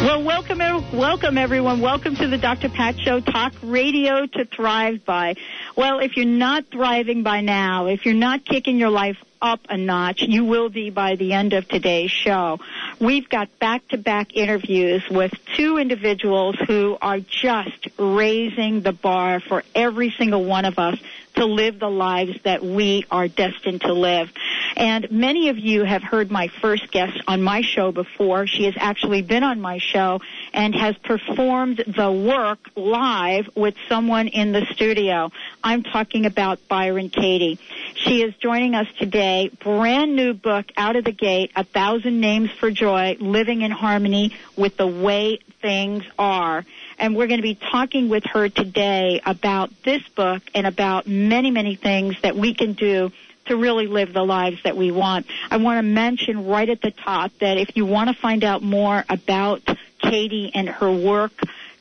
[0.00, 0.58] Well, welcome,
[0.96, 1.80] welcome everyone.
[1.80, 2.68] Welcome to the Dr.
[2.68, 5.34] Pat Show, talk radio to thrive by.
[5.74, 9.76] Well, if you're not thriving by now, if you're not kicking your life up a
[9.76, 12.58] notch, you will be by the end of today's show.
[13.00, 20.14] We've got back-to-back interviews with two individuals who are just raising the bar for every
[20.18, 20.98] single one of us
[21.34, 24.28] to live the lives that we are destined to live.
[24.76, 28.48] And many of you have heard my first guest on my show before.
[28.48, 30.20] She has actually been on my show
[30.52, 35.30] and has performed the work live with someone in the studio.
[35.62, 37.58] I'm talking about Byron Katie.
[37.94, 39.27] She is joining us today.
[39.60, 44.36] Brand new book out of the gate, A Thousand Names for Joy, Living in Harmony
[44.56, 46.64] with the Way Things Are
[46.98, 51.50] and we're going to be talking with her today about this book and about many,
[51.50, 53.12] many things that we can do
[53.46, 55.26] to really live the lives that we want.
[55.50, 58.62] I want to mention right at the top that if you want to find out
[58.62, 59.62] more about
[60.00, 61.32] Katie and her work,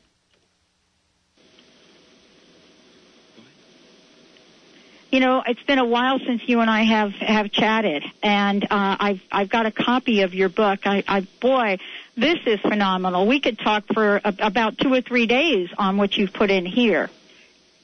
[5.11, 8.69] you know, it's been a while since you and I have have chatted, and uh,
[8.71, 10.81] I've I've got a copy of your book.
[10.87, 11.79] I, I boy,
[12.17, 13.27] this is phenomenal.
[13.27, 16.65] We could talk for a, about two or three days on what you've put in
[16.65, 17.11] here.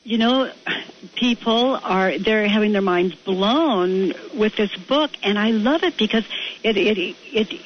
[0.07, 0.53] You know,
[1.17, 6.25] people are they're having their minds blown with this book, and I love it because
[6.63, 7.61] it it it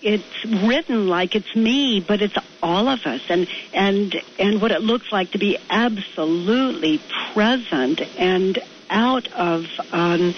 [0.00, 4.80] it's written like it's me, but it's all of us, and and and what it
[4.80, 6.98] looks like to be absolutely
[7.34, 10.34] present and out of um,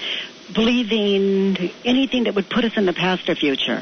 [0.53, 3.81] believing anything that would put us in the past or future.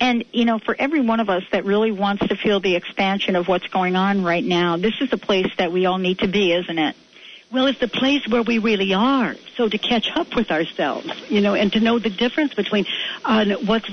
[0.00, 3.36] And, you know, for every one of us that really wants to feel the expansion
[3.36, 6.28] of what's going on right now, this is the place that we all need to
[6.28, 6.96] be, isn't it?
[7.50, 9.36] Well, it's the place where we really are.
[9.56, 12.86] So to catch up with ourselves, you know, and to know the difference between
[13.24, 13.88] uh, what's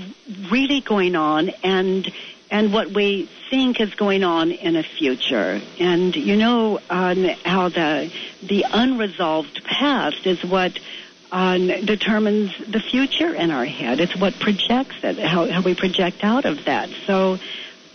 [0.49, 2.11] really going on and
[2.49, 5.59] and what we think is going on in a future.
[5.79, 10.77] And you know um, how the the unresolved past is what
[11.33, 13.99] determines the future in our head.
[13.99, 16.89] It's what projects it, how, how we project out of that.
[17.07, 17.39] So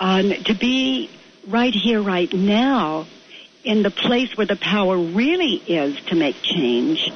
[0.00, 1.09] um, to be
[1.47, 3.06] right here, right now,
[3.62, 7.10] in the place where the power really is to make change,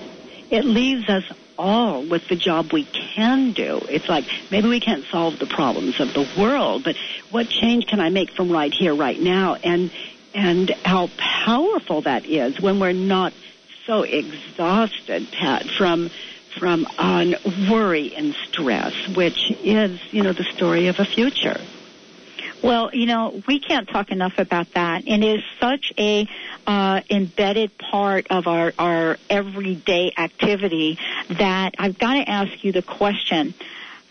[0.50, 1.24] it leaves us
[1.58, 3.80] all with the job we can do.
[3.88, 6.96] It's like maybe we can't solve the problems of the world, but
[7.30, 9.56] what change can I make from right here, right now?
[9.56, 9.90] And
[10.34, 13.34] and how powerful that is when we're not
[13.86, 16.10] so exhausted, Pat, from
[16.58, 17.34] from on
[17.70, 21.58] worry and stress, which is, you know, the story of a future.
[22.62, 25.08] Well, you know, we can't talk enough about that.
[25.08, 26.28] And it is such a
[26.66, 32.82] uh, embedded part of our, our everyday activity that I've got to ask you the
[32.82, 33.54] question,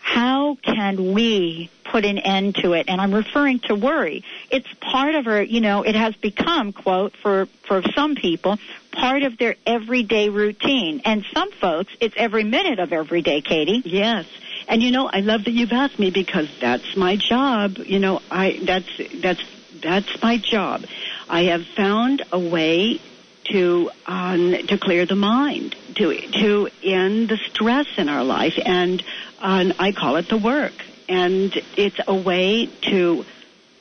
[0.02, 2.90] how can we put an end to it?
[2.90, 4.26] And I'm referring to worry.
[4.50, 8.58] It's part of our, you know, it has become, quote, for, for some people,
[8.92, 11.02] part of their everyday routine.
[11.06, 13.82] And some folks, it's every minute of every day, Katie.
[13.86, 14.26] Yes.
[14.68, 17.78] And you know, I love that you've asked me because that's my job.
[17.78, 18.90] You know, I that's
[19.22, 19.44] that's
[19.82, 20.86] that's my job.
[21.30, 23.02] I have found a way
[23.46, 29.04] to um, to clear the mind, to to end the stress in our life, and
[29.40, 30.74] um, I call it the work.
[31.10, 33.26] and it's a way to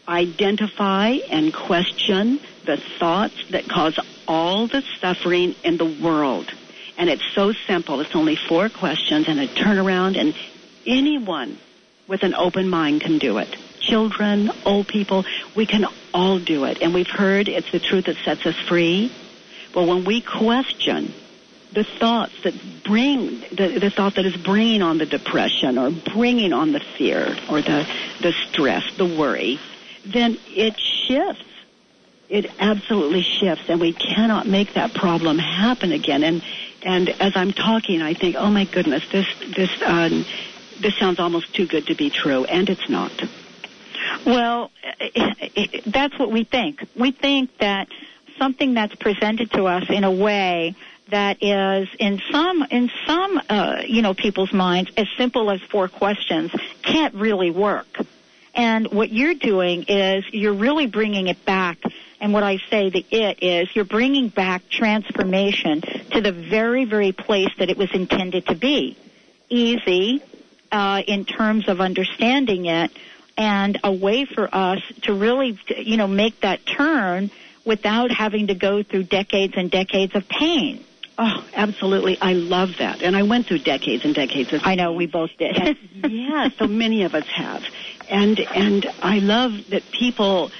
[0.08, 3.98] identify and question the thoughts that cause
[4.28, 6.52] all the suffering in the world.
[6.96, 8.00] And it's so simple.
[8.00, 10.34] It's only four questions and a turnaround, and
[10.86, 11.58] anyone
[12.06, 13.56] with an open mind can do it.
[13.80, 15.24] Children, old people,
[15.54, 16.82] we can all do it.
[16.82, 19.10] And we've heard it's the truth that sets us free.
[19.72, 21.14] But when we question
[21.72, 22.54] the thoughts that
[22.84, 27.36] bring the, the thought that is bringing on the depression or bringing on the fear
[27.48, 27.86] or the
[28.20, 29.58] the stress, the worry,
[30.04, 31.44] then it shifts.
[32.30, 36.22] It absolutely shifts, and we cannot make that problem happen again.
[36.22, 36.42] And
[36.82, 40.24] and as I'm talking, I think, oh my goodness, this this um,
[40.80, 43.10] this sounds almost too good to be true, and it's not.
[44.24, 44.70] Well,
[45.86, 46.86] that's what we think.
[46.94, 47.88] We think that
[48.38, 50.76] something that's presented to us in a way
[51.08, 55.88] that is in some in some uh, you know people's minds as simple as four
[55.88, 57.88] questions can't really work.
[58.54, 61.78] And what you're doing is you're really bringing it back.
[62.20, 67.12] And what I say the it is you're bringing back transformation to the very very
[67.12, 68.96] place that it was intended to be.
[69.48, 70.22] Easy
[70.70, 72.92] uh, in terms of understanding it,
[73.36, 77.30] and a way for us to really you know make that turn
[77.64, 80.84] without having to go through decades and decades of pain.
[81.22, 82.16] Oh, absolutely.
[82.20, 83.02] I love that.
[83.02, 85.76] And I went through decades and decades of I know we both did.
[85.94, 87.62] yeah, so many of us have.
[88.08, 90.50] And and I love that people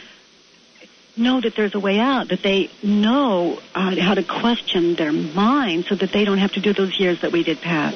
[1.21, 5.85] know that there's a way out, that they know uh, how to question their mind
[5.89, 7.95] so that they don't have to do those years that we did Pat.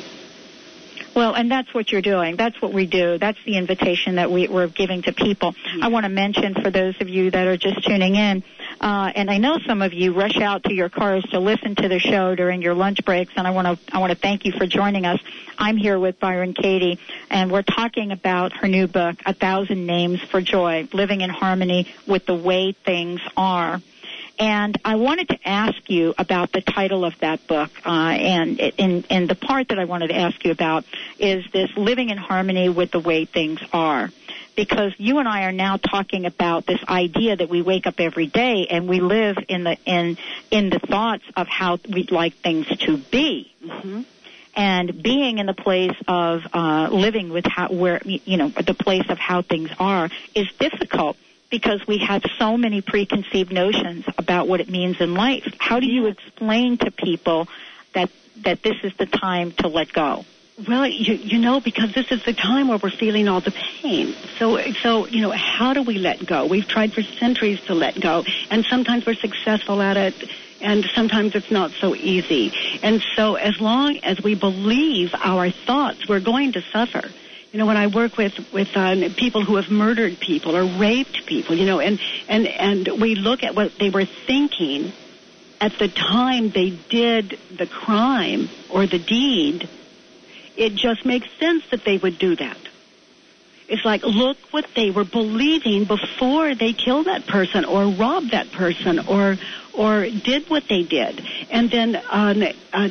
[1.15, 2.37] Well, and that's what you're doing.
[2.37, 3.19] That's what we do.
[3.19, 5.55] That's the invitation that we, are giving to people.
[5.81, 8.43] I want to mention for those of you that are just tuning in,
[8.81, 11.89] uh, and I know some of you rush out to your cars to listen to
[11.89, 14.53] the show during your lunch breaks, and I want to I want to thank you
[14.53, 15.21] for joining us.
[15.57, 16.99] I'm here with Byron Katie,
[17.31, 21.87] and we're talking about her new book, A Thousand Names for Joy: Living in Harmony
[22.09, 23.81] with the Way Things Are.
[24.39, 29.05] And I wanted to ask you about the title of that book, uh, and in,
[29.05, 30.85] in the part that I wanted to ask you about
[31.19, 34.11] is this living in harmony with the way things are.
[34.57, 38.27] Because you and I are now talking about this idea that we wake up every
[38.27, 40.17] day and we live in the in
[40.51, 43.53] in the thoughts of how we'd like things to be.
[43.65, 44.03] Mm-hmm
[44.57, 49.05] and being in the place of uh, living with how where you know the place
[49.09, 51.17] of how things are is difficult
[51.55, 55.47] because we have so many preconceived notions about what it means in life.
[55.59, 57.47] How do you explain to people
[57.95, 58.11] that
[58.43, 60.25] that this is the time to let go?
[60.67, 64.17] Well, you, you know, because this is the time where we're feeling all the pain.
[64.41, 66.47] So, so you know, how do we let go?
[66.47, 70.29] We've tried for centuries to let go, and sometimes we're successful at it,
[70.61, 72.53] and sometimes it's not so easy.
[72.83, 77.05] And so, as long as we believe our thoughts, we're going to suffer
[77.55, 81.25] you know, when I work with with um, people who have murdered people or raped
[81.25, 84.93] people, you know, and and and we look at what they were thinking
[85.61, 89.69] at the time they did the crime or the deed,
[90.57, 92.59] it just makes sense that they would do that.
[93.67, 98.53] It's like, look what they were believing before they killed that person or robbed that
[98.53, 99.39] person or
[99.73, 101.21] or did what they did.
[101.51, 102.89] And then um, uh,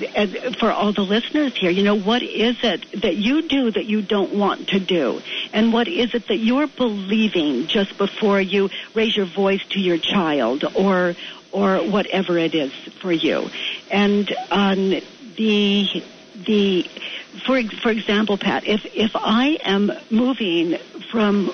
[0.60, 4.02] for all the listeners here, you know, what is it that you do that you
[4.02, 5.22] don't want to do?
[5.54, 9.98] And what is it that you're believing just before you raise your voice to your
[9.98, 11.16] child or
[11.52, 13.50] or whatever it is for you?
[13.90, 14.90] And um,
[15.38, 16.04] the
[16.46, 16.86] the
[17.46, 20.78] for for example, Pat, if if I am moving
[21.12, 21.52] from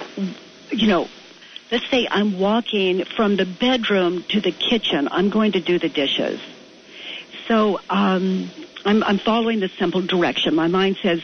[0.72, 1.08] you know
[1.72, 5.08] let's say I'm walking from the bedroom to the kitchen.
[5.12, 6.40] I'm going to do the dishes.
[7.48, 8.50] So um,
[8.86, 10.56] I'm, I'm following the simple direction.
[10.56, 11.22] My mind says,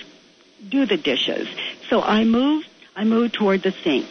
[0.67, 1.47] do the dishes.
[1.89, 2.65] So I move.
[2.95, 4.07] I move toward the sink,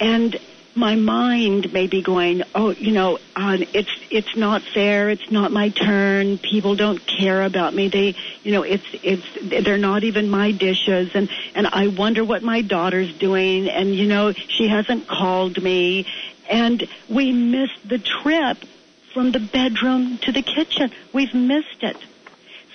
[0.00, 0.36] and
[0.74, 5.10] my mind may be going, oh, you know, uh, it's it's not fair.
[5.10, 6.38] It's not my turn.
[6.38, 7.88] People don't care about me.
[7.88, 12.42] They, you know, it's it's they're not even my dishes, and and I wonder what
[12.42, 16.06] my daughter's doing, and you know, she hasn't called me,
[16.48, 18.58] and we missed the trip
[19.12, 20.92] from the bedroom to the kitchen.
[21.12, 21.96] We've missed it.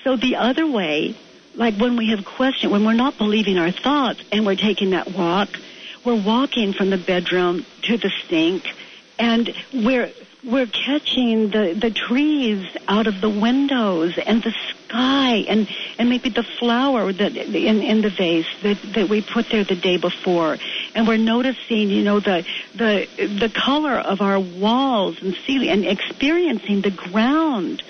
[0.03, 1.15] So the other way,
[1.55, 5.11] like when we have question, when we're not believing our thoughts, and we're taking that
[5.11, 5.49] walk
[6.05, 8.65] we're walking from the bedroom to the sink,
[9.19, 10.11] and we're
[10.43, 15.67] we're catching the the trees out of the windows and the sky and
[15.97, 19.75] and maybe the flower that in in the vase that that we put there the
[19.75, 20.57] day before.
[20.95, 22.45] And we're noticing you know the
[22.75, 23.07] the
[23.39, 27.81] the color of our walls and ceiling and experiencing the ground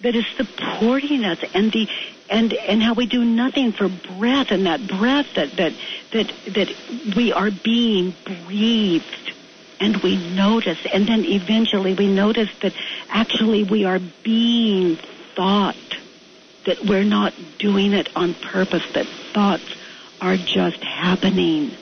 [0.00, 1.88] that is supporting us and the
[2.30, 5.72] and and how we do nothing for breath and that breath that that
[6.12, 6.68] that that
[7.16, 8.14] we are being
[8.46, 9.04] breathed.
[9.80, 12.72] And we notice and then eventually we notice that
[13.10, 14.96] actually we are being
[15.34, 15.76] thought
[16.64, 19.64] that we're not doing it on purpose that thoughts
[20.20, 21.72] are just happening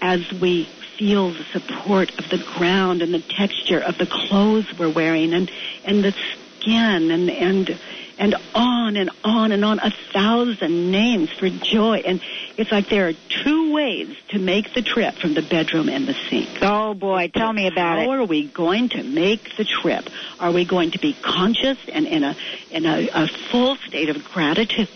[0.00, 0.64] as we
[0.98, 5.50] feel the support of the ground and the texture of the clothes we're wearing and
[5.84, 6.14] and the
[6.60, 7.78] skin and and
[8.18, 12.02] and on and on and on a thousand names for joy.
[12.06, 12.20] And
[12.56, 16.14] it's like there are two ways to make the trip from the bedroom and the
[16.28, 16.48] sink.
[16.62, 17.30] Oh boy.
[17.34, 20.08] Tell me about how it are we going to make the trip?
[20.40, 22.36] Are we going to be conscious and in a
[22.70, 24.88] in a, a full state of gratitude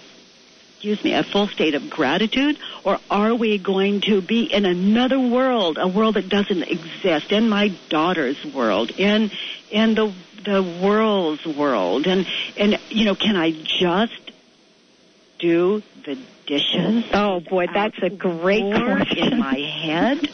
[0.80, 5.20] excuse me, a full state of gratitude, or are we going to be in another
[5.20, 9.30] world, a world that doesn't exist, in my daughter's world, in
[9.70, 10.10] in the
[10.42, 14.30] the world's world, and and you know, can I just
[15.38, 17.04] do the dishes?
[17.12, 20.30] Oh boy, that's a great question in my head,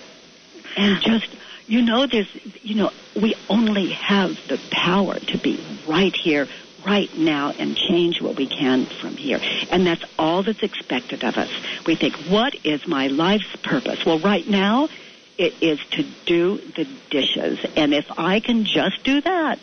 [0.76, 1.26] and just
[1.66, 2.30] you know, there's
[2.62, 6.46] you know, we only have the power to be right here
[6.86, 9.40] right now and change what we can from here.
[9.70, 11.50] And that's all that's expected of us.
[11.84, 14.06] We think, what is my life's purpose?
[14.06, 14.88] Well, right now,
[15.36, 17.58] it is to do the dishes.
[17.76, 19.58] And if I can just do that,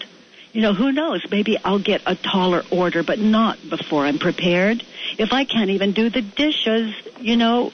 [0.51, 1.23] you know, who knows?
[1.31, 4.83] Maybe I'll get a taller order, but not before I'm prepared.
[5.17, 7.71] If I can't even do the dishes, you know,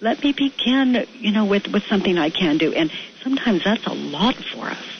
[0.00, 2.72] let me begin, you know, with, with something I can do.
[2.72, 2.90] And
[3.22, 4.97] sometimes that's a lot for us.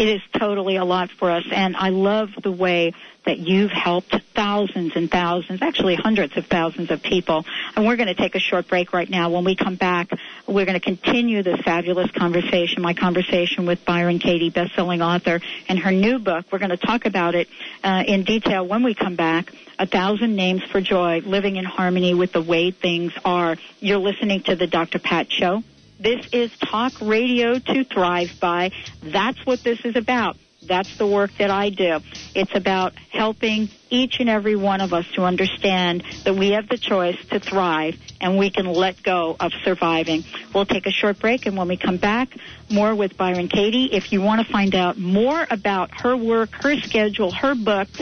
[0.00, 2.94] It is totally a lot for us, and I love the way
[3.26, 7.44] that you've helped thousands and thousands, actually hundreds of thousands of people.
[7.76, 9.28] And we're going to take a short break right now.
[9.28, 10.08] When we come back,
[10.46, 15.78] we're going to continue this fabulous conversation, my conversation with Byron Katie, best-selling author, and
[15.78, 16.46] her new book.
[16.50, 17.48] We're going to talk about it
[17.84, 19.52] uh, in detail when we come back.
[19.78, 23.58] A Thousand Names for Joy, Living in Harmony with the Way Things Are.
[23.80, 24.98] You're listening to the Dr.
[24.98, 25.62] Pat Show.
[26.00, 28.70] This is talk radio to thrive by.
[29.02, 30.38] That's what this is about.
[30.66, 32.00] That's the work that I do.
[32.34, 36.78] It's about helping each and every one of us to understand that we have the
[36.78, 40.24] choice to thrive and we can let go of surviving.
[40.54, 42.34] We'll take a short break and when we come back,
[42.70, 43.90] more with Byron Katie.
[43.92, 48.00] If you want to find out more about her work, her schedule, her books,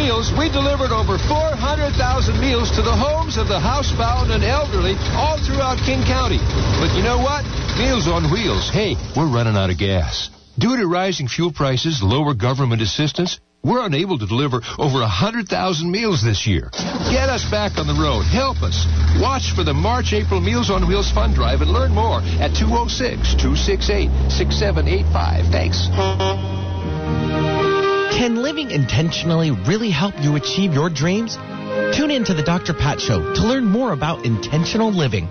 [0.00, 5.36] Meals we delivered over 400,000 meals to the homes of the housebound and elderly all
[5.36, 6.40] throughout King County.
[6.80, 7.44] But you know what?
[7.76, 10.30] Meals on Wheels, hey, we're running out of gas.
[10.58, 15.52] Due to rising fuel prices, lower government assistance, we're unable to deliver over 100,000
[15.90, 16.70] meals this year.
[17.12, 18.22] Get us back on the road.
[18.24, 18.86] Help us.
[19.20, 23.36] Watch for the March April Meals on Wheels Fund Drive and learn more at 206
[23.36, 25.52] 268 6785.
[25.52, 25.88] Thanks.
[28.20, 31.36] Can living intentionally really help you achieve your dreams?
[31.96, 32.74] Tune in to the Dr.
[32.74, 35.26] Pat Show to learn more about intentional living.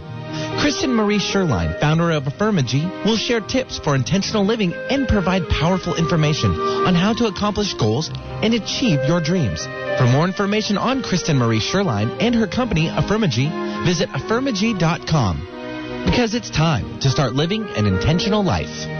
[0.57, 5.93] Kristen Marie Sherline, founder of Affirmagy, will share tips for intentional living and provide powerful
[5.93, 8.09] information on how to accomplish goals
[8.41, 9.67] and achieve your dreams.
[9.99, 16.05] For more information on Kristen Marie Sherline and her company, Affirmagy, visit affirmagy.com.
[16.05, 18.98] Because it's time to start living an intentional life.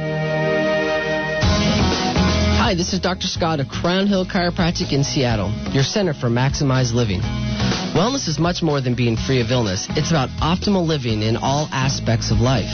[2.70, 3.26] Hi, this is Dr.
[3.26, 7.20] Scott of Crown Hill Chiropractic in Seattle, your center for maximized living.
[8.00, 9.86] Wellness is much more than being free of illness.
[9.90, 12.72] It's about optimal living in all aspects of life.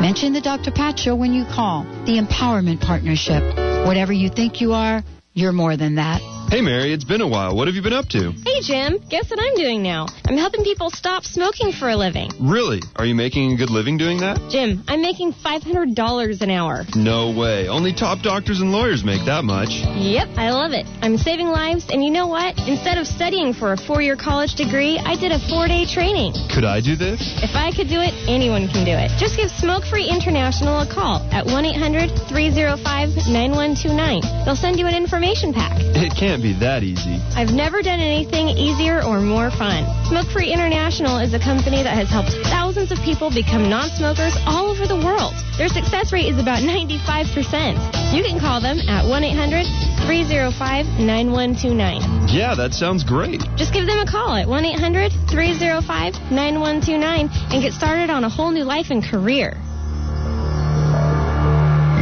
[0.00, 0.70] Mention the Dr.
[0.70, 1.84] Pat Show when you call.
[2.04, 3.42] The Empowerment Partnership.
[3.86, 6.37] Whatever you think you are, you're more than that.
[6.50, 7.54] Hey, Mary, it's been a while.
[7.54, 8.32] What have you been up to?
[8.32, 8.96] Hey, Jim.
[9.10, 10.06] Guess what I'm doing now?
[10.24, 12.30] I'm helping people stop smoking for a living.
[12.40, 12.80] Really?
[12.96, 14.40] Are you making a good living doing that?
[14.48, 16.84] Jim, I'm making $500 an hour.
[16.96, 17.68] No way.
[17.68, 19.68] Only top doctors and lawyers make that much.
[19.92, 20.86] Yep, I love it.
[21.04, 22.56] I'm saving lives, and you know what?
[22.66, 26.32] Instead of studying for a four year college degree, I did a four day training.
[26.48, 27.20] Could I do this?
[27.44, 29.12] If I could do it, anyone can do it.
[29.20, 34.48] Just give Smoke Free International a call at 1 800 305 9129.
[34.48, 35.76] They'll send you an information pack.
[35.76, 37.20] It can't be that easy.
[37.34, 39.84] I've never done anything easier or more fun.
[40.06, 44.36] Smoke Free International is a company that has helped thousands of people become non smokers
[44.46, 45.34] all over the world.
[45.56, 48.14] Their success rate is about 95%.
[48.14, 49.66] You can call them at 1 800
[50.06, 52.28] 305 9129.
[52.28, 53.42] Yeah, that sounds great.
[53.56, 58.28] Just give them a call at 1 800 305 9129 and get started on a
[58.28, 59.56] whole new life and career.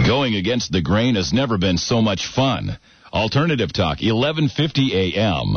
[0.06, 2.78] Going against the grain has never been so much fun.
[3.16, 5.56] Alternative Talk, 1150 a.m.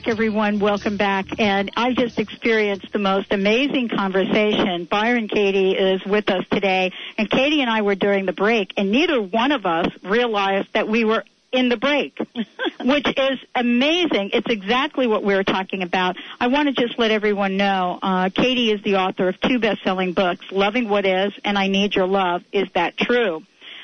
[0.00, 0.60] back, everyone.
[0.60, 1.26] Welcome back.
[1.38, 4.86] And I just experienced the most amazing conversation.
[4.90, 8.90] Byron Katie is with us today, and Katie and I were during the break, and
[8.90, 12.16] neither one of us realized that we were in the break,
[12.80, 14.30] which is amazing.
[14.32, 16.16] It's exactly what we were talking about.
[16.38, 20.14] I want to just let everyone know, uh, Katie is the author of two best-selling
[20.14, 22.42] books, Loving What Is and I Need Your Love.
[22.52, 23.42] Is that true?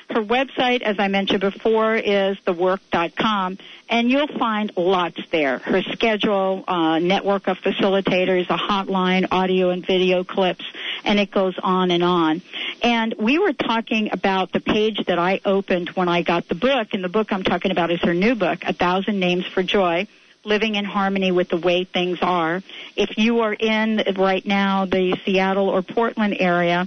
[0.09, 5.59] Her website, as I mentioned before, is thework.com, and you'll find lots there.
[5.59, 10.64] Her schedule, uh, network of facilitators, a hotline, audio and video clips,
[11.05, 12.43] and it goes on and on.
[12.83, 16.88] And we were talking about the page that I opened when I got the book,
[16.93, 20.07] and the book I'm talking about is her new book, A Thousand Names for Joy
[20.47, 22.62] living in harmony with the way things are.
[22.95, 26.87] If you are in right now the Seattle or Portland area,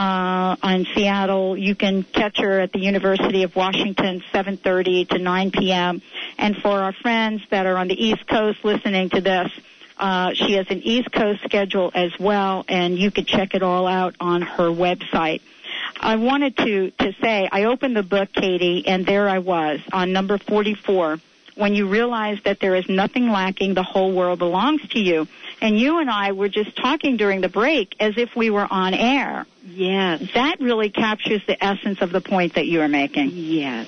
[0.00, 1.58] uh, on Seattle.
[1.58, 6.00] You can catch her at the University of Washington, 7:30 to 9 p.m.
[6.38, 9.52] And for our friends that are on the East Coast listening to this,
[9.98, 13.86] uh, she has an East Coast schedule as well, and you can check it all
[13.86, 15.42] out on her website.
[16.00, 20.14] I wanted to to say I opened the book, Katie, and there I was on
[20.14, 21.20] number 44.
[21.56, 25.28] When you realize that there is nothing lacking, the whole world belongs to you.
[25.60, 28.94] And you and I were just talking during the break as if we were on
[28.94, 29.44] air.
[29.72, 30.22] Yes.
[30.34, 33.30] That really captures the essence of the point that you are making.
[33.32, 33.86] Yes.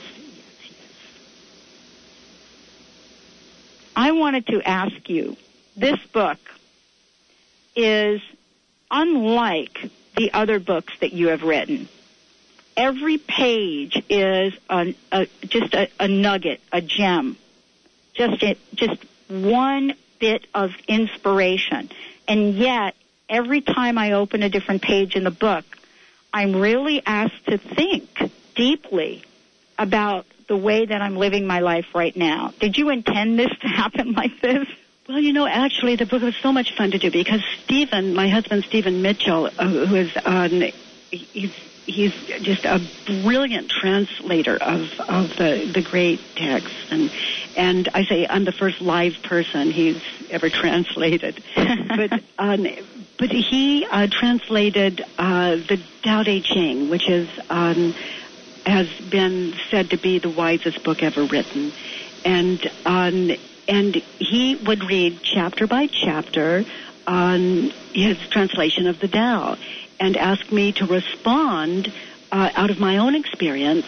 [3.95, 5.37] I wanted to ask you,
[5.77, 6.39] this book
[7.77, 8.21] is
[8.91, 11.89] unlike the other books that you have written.
[12.77, 17.37] Every page is a, a, just a, a nugget, a gem,
[18.15, 18.43] just
[18.75, 21.91] just one bit of inspiration.
[22.27, 22.95] And yet,
[23.33, 25.65] every time I open a different page in the book,
[26.33, 28.09] I'm really asked to think
[28.55, 29.25] deeply
[29.79, 32.53] about the way that I'm living my life right now.
[32.61, 34.69] Did you intend this to happen like this?
[35.09, 38.29] Well, you know, actually, the book was so much fun to do because Stephen, my
[38.29, 40.71] husband, Stephen Mitchell, uh, who is on,
[41.11, 41.53] he's
[41.87, 47.11] he's just a brilliant translator of of the the great texts, and
[47.57, 52.67] and I say I'm the first live person he's ever translated, but um,
[53.23, 57.95] but he uh, translated uh, the Tao Te Ching, which is um,
[58.67, 61.71] has been said to be the wisest book ever written,
[62.25, 63.31] and um,
[63.69, 66.65] and he would read chapter by chapter
[67.07, 69.57] on his translation of the Tao
[70.01, 71.93] and ask me to respond
[72.33, 73.87] uh, out of my own experience,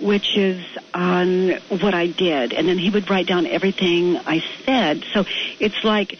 [0.00, 0.64] which is
[0.94, 2.52] on what I did.
[2.52, 5.04] And then he would write down everything I said.
[5.12, 5.24] So
[5.58, 6.16] it's like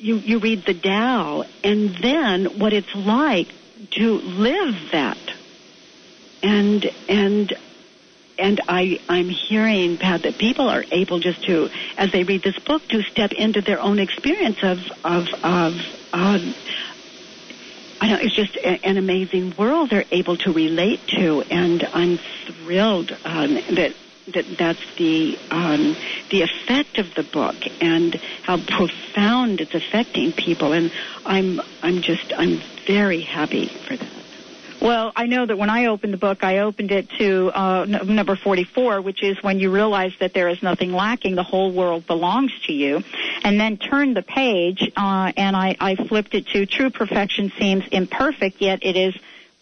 [0.00, 3.48] you, you read the Tao and then what it's like
[3.92, 5.18] to live that.
[6.42, 7.52] And, and,
[8.38, 12.58] and I, I'm hearing, Pat, that people are able just to, as they read this
[12.58, 15.74] book, to step into their own experience of, of, of,
[16.12, 16.54] um,
[18.00, 23.14] I know it's just an amazing world they're able to relate to, and I'm thrilled
[23.26, 23.94] um, that
[24.34, 25.96] that that's the um,
[26.30, 30.90] the effect of the book and how profound it's affecting people, and
[31.24, 34.08] I'm I'm just I'm very happy for that.
[34.80, 38.14] Well, I know that when I opened the book, I opened it to uh, n-
[38.14, 42.06] number 44, which is when you realize that there is nothing lacking, the whole world
[42.06, 43.02] belongs to you,
[43.44, 47.84] and then turned the page, uh, and I, I flipped it to true perfection seems
[47.92, 49.14] imperfect, yet it is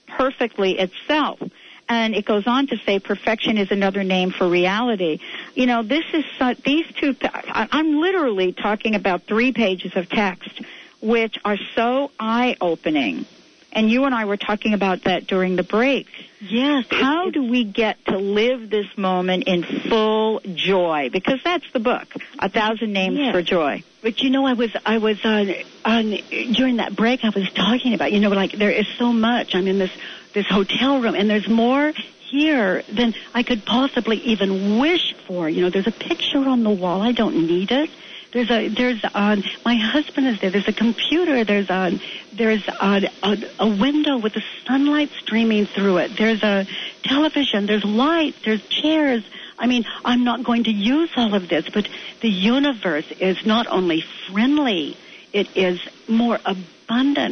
[0.07, 1.41] perfectly itself.
[1.89, 5.21] And it goes on to say perfection is another name for reality.
[5.55, 6.25] You know, this is
[6.63, 7.17] these two.
[7.23, 10.61] I'm literally talking about three pages of text,
[11.01, 13.25] which are so eye-opening.
[13.73, 16.09] And you and I were talking about that during the break.
[16.41, 16.87] Yes.
[16.91, 21.11] How do we get to live this moment in full joy?
[21.13, 22.07] Because that's the book,
[22.39, 23.33] A Thousand Names Yes.
[23.33, 23.83] for Joy.
[24.03, 25.53] But you know, I was I was on
[25.85, 26.11] on
[26.53, 27.25] during that break.
[27.25, 29.55] I was talking about you know like there is so much.
[29.55, 29.91] I'm in this
[30.35, 31.93] this hotel room, and there's more
[32.31, 35.49] here than I could possibly even wish for.
[35.49, 37.01] You know, there's a picture on the wall.
[37.01, 37.91] I don't need it.
[38.33, 40.51] There's a there's uh, my husband is there.
[40.51, 41.45] There's a computer.
[41.45, 41.99] There's a
[42.35, 46.17] there's a, a a window with the sunlight streaming through it.
[46.17, 46.67] There's a
[47.05, 47.65] television.
[47.65, 48.37] There's lights.
[48.45, 49.25] There's chairs.
[49.59, 51.89] I mean, I'm not going to use all of this, but
[52.21, 54.97] the universe is not only friendly,
[55.33, 56.78] it is more abundant.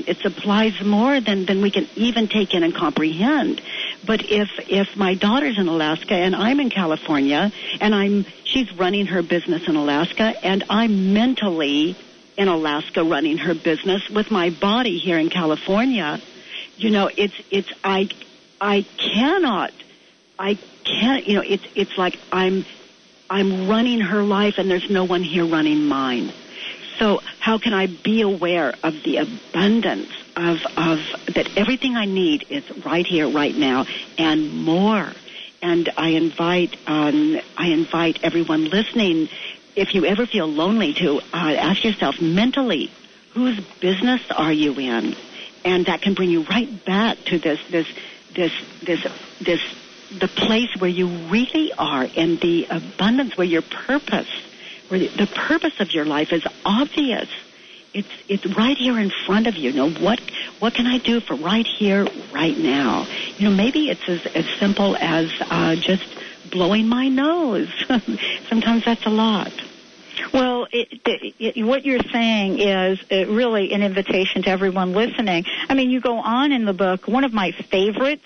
[0.06, 3.60] It supplies more than, than we can even take in and comprehend.
[4.04, 9.06] But if, if my daughter's in Alaska and I'm in California and I'm, she's running
[9.06, 11.96] her business in Alaska and I'm mentally
[12.36, 16.20] in Alaska running her business with my body here in California,
[16.76, 18.10] you know, it's, it's, I,
[18.60, 19.72] I cannot
[20.38, 22.64] I can't, you know, it's it's like I'm
[23.30, 26.32] I'm running her life and there's no one here running mine.
[26.98, 31.00] So how can I be aware of the abundance of of
[31.34, 33.86] that everything I need is right here, right now,
[34.18, 35.12] and more.
[35.62, 39.28] And I invite um, I invite everyone listening,
[39.74, 42.90] if you ever feel lonely, to uh, ask yourself mentally,
[43.32, 45.16] whose business are you in?
[45.64, 47.86] And that can bring you right back to this this
[48.34, 49.06] this this
[49.40, 49.60] this
[50.18, 54.28] the place where you really are and the abundance where your purpose
[54.88, 57.28] where the, purpose of your life is obvious
[57.94, 59.70] it's it's right here in front of you.
[59.70, 60.20] you know what
[60.58, 64.44] what can i do for right here right now you know maybe it's as as
[64.58, 66.04] simple as uh just
[66.50, 67.68] blowing my nose
[68.48, 69.52] sometimes that's a lot
[70.32, 70.88] Well, it,
[71.38, 75.44] it, what you're saying is uh, really an invitation to everyone listening.
[75.68, 77.06] I mean, you go on in the book.
[77.06, 78.24] One of my favorites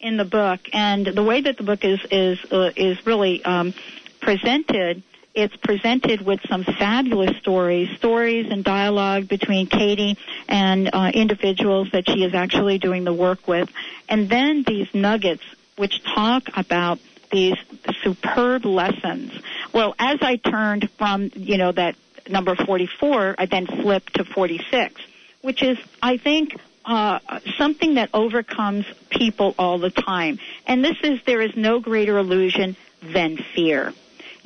[0.00, 3.74] in the book, and the way that the book is is uh, is really um,
[4.20, 5.02] presented.
[5.36, 10.16] It's presented with some fabulous stories, stories and dialogue between Katie
[10.48, 13.70] and uh, individuals that she is actually doing the work with,
[14.08, 15.42] and then these nuggets
[15.76, 17.56] which talk about these
[18.02, 19.30] superb lessons.
[19.74, 21.96] Well, as I turned from, you know, that
[22.30, 25.02] number 44, I then flipped to 46,
[25.42, 27.18] which is, I think, uh,
[27.58, 30.38] something that overcomes people all the time.
[30.66, 33.92] And this is, there is no greater illusion than fear.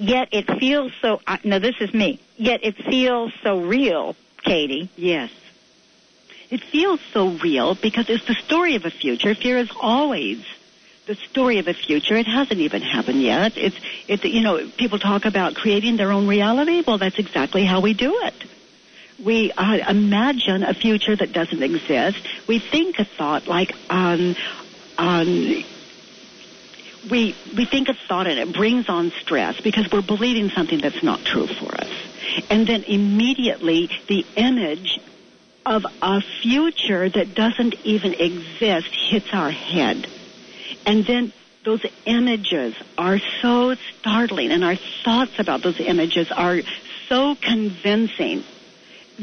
[0.00, 4.88] Yet it feels so, uh, no, this is me, yet it feels so real, Katie.
[4.96, 5.30] Yes.
[6.48, 9.34] It feels so real because it's the story of a future.
[9.34, 10.42] Fear is always
[11.04, 12.16] the story of a future.
[12.16, 13.58] It hasn't even happened yet.
[13.58, 13.76] It's,
[14.08, 16.82] it's, you know, people talk about creating their own reality.
[16.86, 18.34] Well, that's exactly how we do it.
[19.22, 22.26] We uh, imagine a future that doesn't exist.
[22.46, 24.34] We think a thought like, um,
[24.96, 25.62] um,
[27.08, 31.02] we we think a thought and it brings on stress because we're believing something that's
[31.02, 31.88] not true for us.
[32.48, 35.00] And then immediately the image
[35.64, 40.06] of a future that doesn't even exist hits our head.
[40.86, 41.32] And then
[41.64, 46.60] those images are so startling and our thoughts about those images are
[47.08, 48.44] so convincing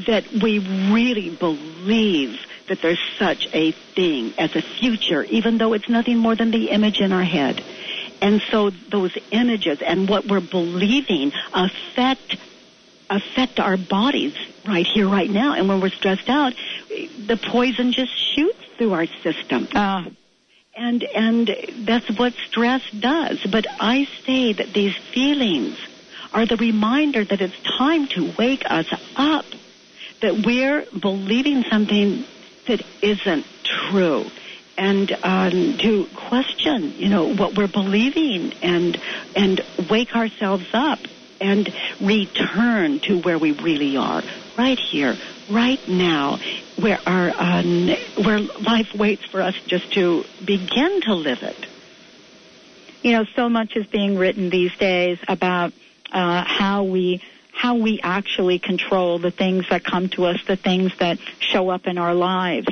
[0.06, 0.60] that we
[0.92, 6.36] really believe that there's such a thing as a future, even though it's nothing more
[6.36, 7.64] than the image in our head.
[8.22, 12.38] And so those images and what we're believing affect
[13.10, 14.36] affect our bodies
[14.68, 15.54] right here, right now.
[15.54, 16.54] And when we're stressed out,
[16.90, 19.68] the poison just shoots through our system.
[19.74, 20.10] Uh,
[20.76, 21.56] and and
[21.86, 23.44] that's what stress does.
[23.44, 25.78] But I say that these feelings
[26.34, 29.46] are the reminder that it's time to wake us up,
[30.22, 32.26] that we're believing something
[32.68, 34.26] that isn't true,
[34.78, 39.00] and um, to question, you know, what we're believing, and
[39.36, 41.00] and wake ourselves up
[41.40, 44.24] and return to where we really are,
[44.58, 45.16] right here,
[45.50, 46.40] right now,
[46.78, 47.90] where our um,
[48.24, 51.66] where life waits for us just to begin to live it.
[53.04, 55.72] you know, so much is being written these days about
[56.12, 57.22] uh, how we
[57.58, 61.88] how we actually control the things that come to us, the things that show up
[61.88, 62.68] in our lives.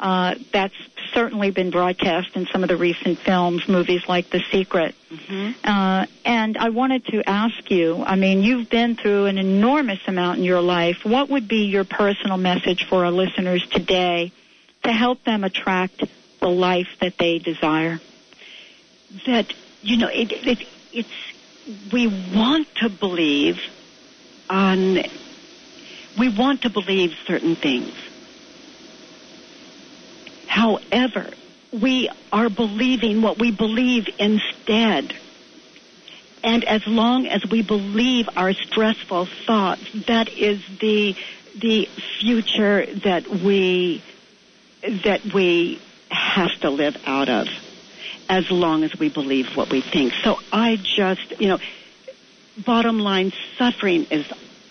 [0.00, 0.74] Uh, that's
[1.12, 4.94] certainly been broadcast in some of the recent films, movies like The Secret.
[5.10, 5.52] Mm-hmm.
[5.62, 10.38] Uh, and I wanted to ask you, I mean, you've been through an enormous amount
[10.38, 11.04] in your life.
[11.04, 14.32] What would be your personal message for our listeners today
[14.84, 16.02] to help them attract
[16.40, 18.00] the life that they desire?
[19.26, 23.60] That, you know, it, it, it's, we want to believe
[24.48, 24.98] on,
[26.18, 27.92] we want to believe certain things.
[30.46, 31.30] However,
[31.72, 35.14] we are believing what we believe instead.
[36.44, 41.16] And as long as we believe our stressful thoughts, that is the
[41.56, 41.88] the
[42.20, 44.02] future that we
[45.04, 45.80] that we
[46.10, 47.48] have to live out of
[48.28, 50.12] as long as we believe what we think.
[50.22, 51.58] So I just, you know,
[52.58, 54.26] bottom line, suffering is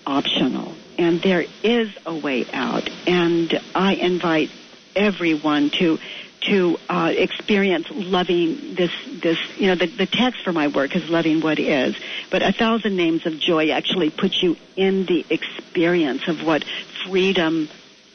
[0.06, 2.89] optional and there is a way out.
[3.08, 4.52] And I invite
[4.96, 6.00] everyone to
[6.41, 8.91] to uh, experience loving this
[9.22, 11.96] this you know the, the text for my work is loving what is
[12.30, 16.65] but a thousand names of joy actually puts you in the experience of what
[17.08, 17.69] freedom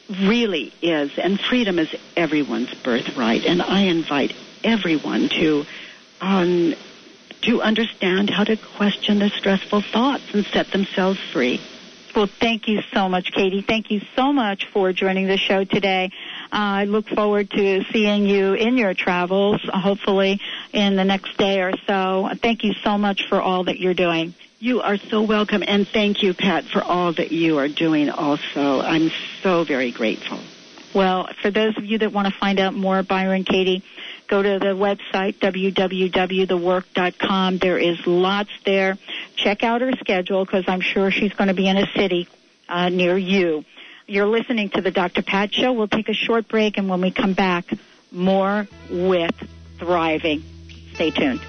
[0.09, 5.65] really is and freedom is everyone's birthright and i invite everyone to
[6.21, 6.75] um,
[7.41, 11.59] to understand how to question the stressful thoughts and set themselves free
[12.15, 13.61] well, thank you so much, Katie.
[13.61, 16.11] Thank you so much for joining the show today.
[16.51, 20.41] Uh, I look forward to seeing you in your travels, hopefully
[20.73, 22.29] in the next day or so.
[22.41, 24.33] Thank you so much for all that you're doing.
[24.59, 28.81] You are so welcome, and thank you, Pat, for all that you are doing also.
[28.81, 30.39] I'm so very grateful.
[30.93, 33.83] Well, for those of you that want to find out more, Byron Katie,
[34.29, 37.57] go to the website, www.thework.com.
[37.57, 38.97] There is lots there.
[39.35, 42.27] Check out her schedule because I'm sure she's going to be in a city
[42.69, 43.65] uh, near you.
[44.07, 45.23] You're listening to the Dr.
[45.23, 45.73] Pat Show.
[45.73, 47.65] We'll take a short break, and when we come back,
[48.11, 49.35] more with
[49.79, 50.43] Thriving.
[50.93, 51.41] Stay tuned.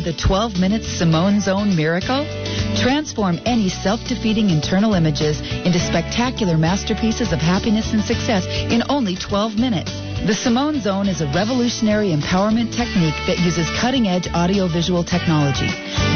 [0.00, 2.24] For the 12 minute Simone Zone miracle?
[2.76, 9.14] Transform any self defeating internal images into spectacular masterpieces of happiness and success in only
[9.16, 9.92] 12 minutes.
[10.26, 15.68] The Simone Zone is a revolutionary empowerment technique that uses cutting edge audiovisual technology.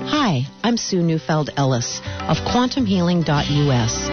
[0.10, 4.08] Hi, I'm Sue Neufeld Ellis of quantumhealing.us.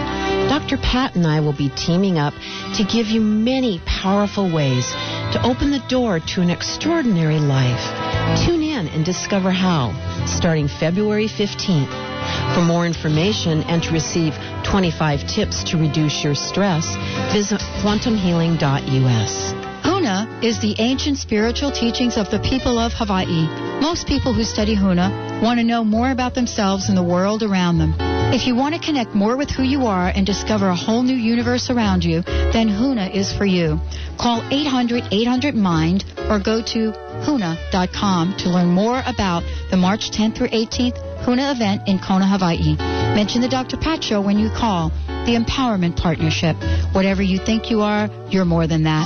[0.47, 0.77] Dr.
[0.77, 2.35] Pat and I will be teaming up
[2.75, 4.91] to give you many powerful ways
[5.33, 8.45] to open the door to an extraordinary life.
[8.45, 9.95] Tune in and discover how,
[10.27, 12.53] starting February 15th.
[12.53, 16.85] For more information and to receive 25 tips to reduce your stress,
[17.33, 19.58] visit quantumhealing.us.
[19.99, 23.47] Huna is the ancient spiritual teachings of the people of Hawaii.
[23.81, 27.79] Most people who study Huna want to know more about themselves and the world around
[27.79, 27.93] them.
[28.33, 31.17] If you want to connect more with who you are and discover a whole new
[31.17, 33.77] universe around you, then Huna is for you.
[34.17, 36.93] Call 800-800-MIND or go to
[37.27, 42.77] huna.com to learn more about the March 10th through 18th Huna event in Kona, Hawaii.
[43.19, 43.75] Mention the Dr.
[43.75, 44.93] Pat when you call.
[45.25, 46.55] The Empowerment Partnership.
[46.95, 49.05] Whatever you think you are, you're more than that.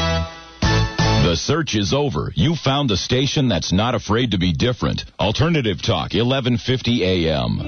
[1.31, 2.33] The search is over.
[2.35, 5.05] You found the station that's not afraid to be different.
[5.17, 7.61] Alternative Talk, 1150 AM.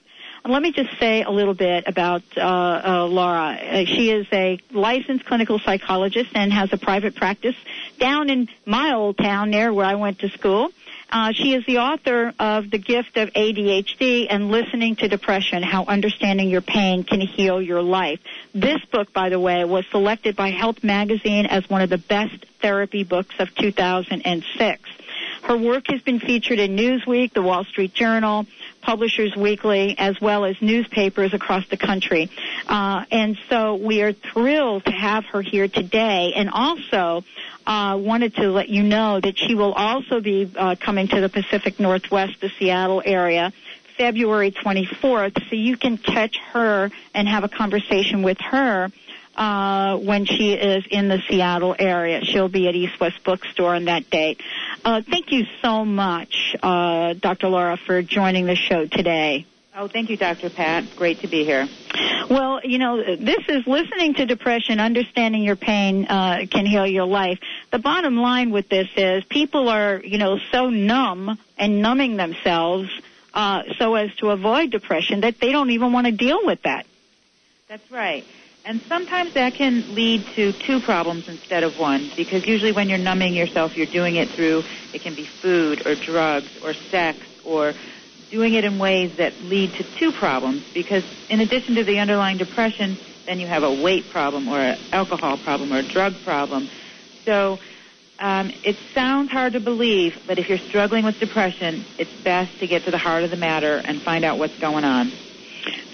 [0.44, 3.58] And let me just say a little bit about uh, uh, Laura.
[3.60, 7.56] Uh, she is a licensed clinical psychologist and has a private practice
[7.98, 10.70] down in my old town there where I went to school.
[11.10, 15.84] Uh, she is the author of The Gift of ADHD and Listening to Depression, How
[15.84, 18.20] Understanding Your Pain Can Heal Your Life.
[18.54, 22.46] This book, by the way, was selected by Health Magazine as one of the best
[22.62, 24.90] therapy books of 2006.
[25.42, 28.46] Her work has been featured in Newsweek, The Wall Street Journal,
[28.82, 32.30] Publishers Weekly, as well as newspapers across the country.
[32.66, 36.32] Uh, and so we are thrilled to have her here today.
[36.34, 37.24] And also,
[37.66, 41.28] uh, wanted to let you know that she will also be uh, coming to the
[41.28, 43.52] Pacific Northwest, the Seattle area,
[43.96, 45.48] February 24th.
[45.48, 48.90] So you can catch her and have a conversation with her
[49.36, 52.24] uh, when she is in the Seattle area.
[52.24, 54.40] She'll be at East West Bookstore on that date.
[54.84, 57.48] Uh, thank you so much, uh, Dr.
[57.48, 59.46] Laura, for joining the show today.
[59.76, 60.50] Oh, thank you, Dr.
[60.50, 60.84] Pat.
[60.96, 61.68] Great to be here.
[62.28, 67.04] Well, you know, this is listening to depression, understanding your pain uh, can heal your
[67.04, 67.38] life.
[67.70, 72.90] The bottom line with this is people are, you know, so numb and numbing themselves
[73.32, 76.86] uh, so as to avoid depression that they don't even want to deal with that.
[77.68, 78.24] That's right.
[78.64, 82.98] And sometimes that can lead to two problems instead of one because usually when you're
[82.98, 87.72] numbing yourself, you're doing it through, it can be food or drugs or sex or
[88.30, 92.36] doing it in ways that lead to two problems because in addition to the underlying
[92.36, 92.96] depression,
[93.26, 96.68] then you have a weight problem or an alcohol problem or a drug problem.
[97.24, 97.58] So
[98.18, 102.66] um, it sounds hard to believe, but if you're struggling with depression, it's best to
[102.66, 105.10] get to the heart of the matter and find out what's going on.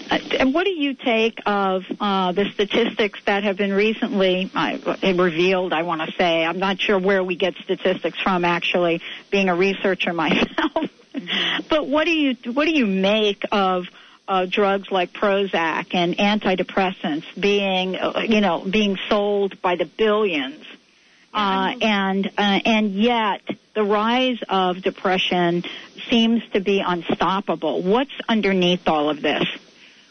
[0.09, 4.77] Uh, and what do you take of uh, the statistics that have been recently uh,
[5.15, 5.73] revealed?
[5.73, 8.45] I want to say I'm not sure where we get statistics from.
[8.45, 10.89] Actually, being a researcher myself,
[11.69, 13.85] but what do you what do you make of
[14.27, 20.65] uh, drugs like Prozac and antidepressants being uh, you know being sold by the billions,
[21.33, 23.41] uh, and uh, and yet
[23.73, 25.63] the rise of depression
[26.09, 27.81] seems to be unstoppable.
[27.83, 29.45] What's underneath all of this?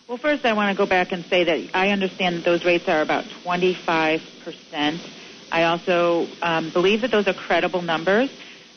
[0.08, 2.86] Well, first I want to go back and say that I understand that those rates
[2.86, 5.00] are about 25%.
[5.50, 8.30] I also um, believe that those are credible numbers.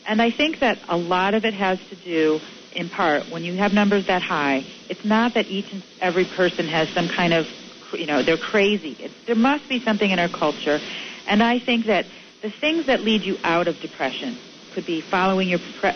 [0.07, 2.39] And I think that a lot of it has to do,
[2.73, 6.67] in part, when you have numbers that high, it's not that each and every person
[6.67, 7.45] has some kind of,
[7.93, 8.97] you know, they're crazy.
[9.27, 10.79] There must be something in our culture.
[11.27, 12.07] And I think that
[12.41, 14.35] the things that lead you out of depression
[14.73, 15.95] could be following your pre-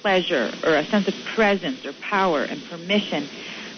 [0.00, 3.28] pleasure or a sense of presence or power and permission.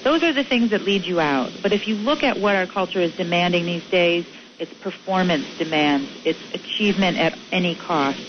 [0.03, 1.53] Those are the things that lead you out.
[1.63, 4.27] But if you look at what our culture is demanding these days,
[4.59, 8.21] it's performance demands, it's achievement at any cost.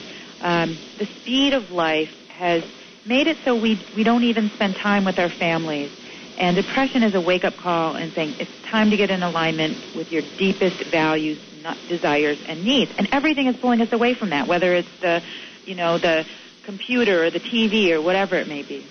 [0.41, 2.63] Um, the speed of life has
[3.05, 5.91] made it so we we don't even spend time with our families.
[6.37, 9.77] And depression is a wake up call and saying it's time to get in alignment
[9.95, 12.91] with your deepest values, not desires, and needs.
[12.97, 15.21] And everything is pulling us away from that, whether it's the,
[15.65, 16.25] you know, the
[16.63, 18.85] computer or the TV or whatever it may be.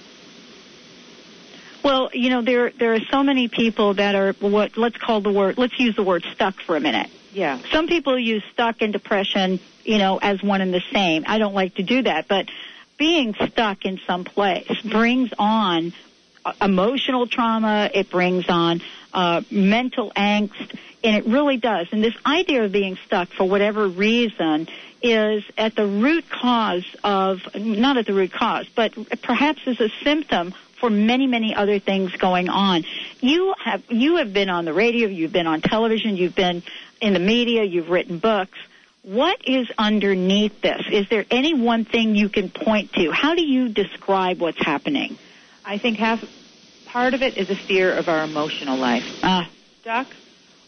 [1.82, 5.32] Well, you know, there there are so many people that are what let's call the
[5.32, 7.10] word let's use the word stuck for a minute.
[7.32, 7.58] Yeah.
[7.70, 11.24] Some people use stuck and depression, you know, as one and the same.
[11.26, 12.48] I don't like to do that, but
[12.98, 15.92] being stuck in some place brings on
[16.60, 21.88] emotional trauma, it brings on uh, mental angst, and it really does.
[21.92, 24.68] And this idea of being stuck for whatever reason
[25.02, 29.88] is at the root cause of, not at the root cause, but perhaps is a
[30.02, 32.84] symptom for many, many other things going on.
[33.20, 36.64] You have, you have been on the radio, you've been on television, you've been
[37.00, 38.58] in the media, you've written books.
[39.02, 40.82] What is underneath this?
[40.90, 43.12] Is there any one thing you can point to?
[43.12, 45.16] How do you describe what's happening?
[45.64, 46.24] I think half
[46.86, 49.04] part of it is a fear of our emotional life.
[49.22, 49.48] Ah.
[49.82, 50.08] Stuck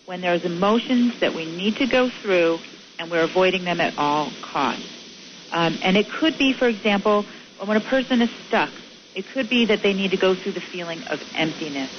[0.07, 2.61] when there's emotions that we need to go through
[3.01, 4.87] and we're avoiding them at all costs.
[5.51, 7.25] Um, and it could be, for example,
[7.65, 8.71] when a person is stuck,
[9.15, 11.91] it could be that they need to go through the feeling of emptiness.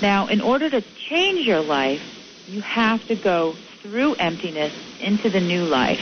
[0.00, 2.02] Now, in order to change your life,
[2.46, 6.00] you have to go through emptiness into the new life.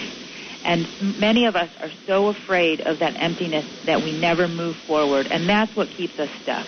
[0.64, 0.86] And
[1.20, 5.48] many of us are so afraid of that emptiness that we never move forward, and
[5.48, 6.66] that's what keeps us stuck.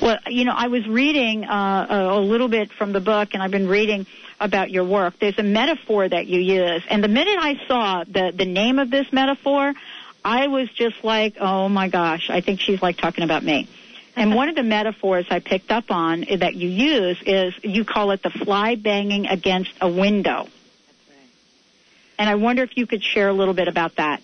[0.00, 3.50] Well, you know, I was reading uh, a, little bit from the book, and I've
[3.50, 4.06] been reading
[4.38, 5.14] about your work.
[5.18, 8.90] There's a metaphor that you use, and the minute I saw the the name of
[8.90, 9.72] this metaphor,
[10.26, 13.68] I was just like, oh my gosh, I think she's like talking about me.
[14.16, 18.10] And one of the metaphors I picked up on that you use is you call
[18.10, 20.48] it the fly banging against a window.
[22.18, 24.20] And I wonder if you could share a little bit about that.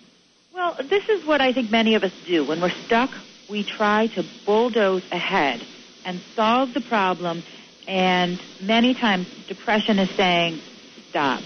[0.53, 2.43] Well, this is what I think many of us do.
[2.43, 3.11] When we're stuck,
[3.49, 5.65] we try to bulldoze ahead
[6.03, 7.43] and solve the problem,
[7.87, 10.59] and many times depression is saying,
[11.11, 11.41] stop.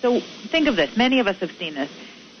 [0.00, 0.96] So think of this.
[0.96, 1.90] Many of us have seen this.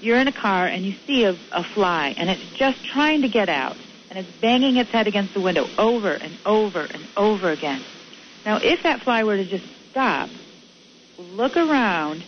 [0.00, 3.28] You're in a car and you see a, a fly, and it's just trying to
[3.28, 3.76] get out
[4.10, 7.82] and it's banging its head against the window over and over and over again.
[8.44, 10.30] Now, if that fly were to just stop,
[11.18, 12.24] look around,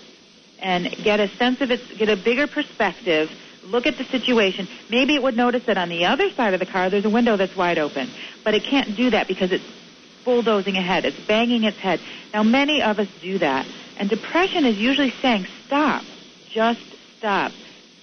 [0.59, 3.31] and get a sense of its, get a bigger perspective,
[3.65, 6.67] look at the situation, maybe it would notice that on the other side of the
[6.67, 8.11] car there's a window that's wide open.
[8.45, 9.65] But it can't do that because it's
[10.25, 11.05] bulldozing ahead.
[11.05, 12.01] It's banging its head.
[12.35, 13.67] Now, many of us do that.
[13.97, 16.03] And depression is usually saying, stop.
[16.51, 16.81] Just
[17.19, 17.53] stop.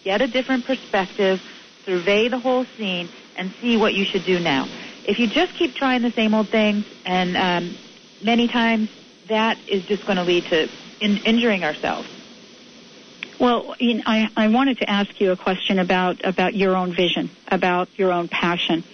[0.08, 1.41] Get a different perspective.
[1.84, 4.66] Survey the whole scene and see what you should do now.
[5.03, 7.76] If you just keep trying the same old things, and um,
[8.24, 8.89] many times
[9.28, 10.70] that is just going to lead to
[11.01, 12.08] in- injuring ourselves.
[13.38, 16.93] Well, you know, I, I wanted to ask you a question about about your own
[16.93, 18.86] vision, about your own passion,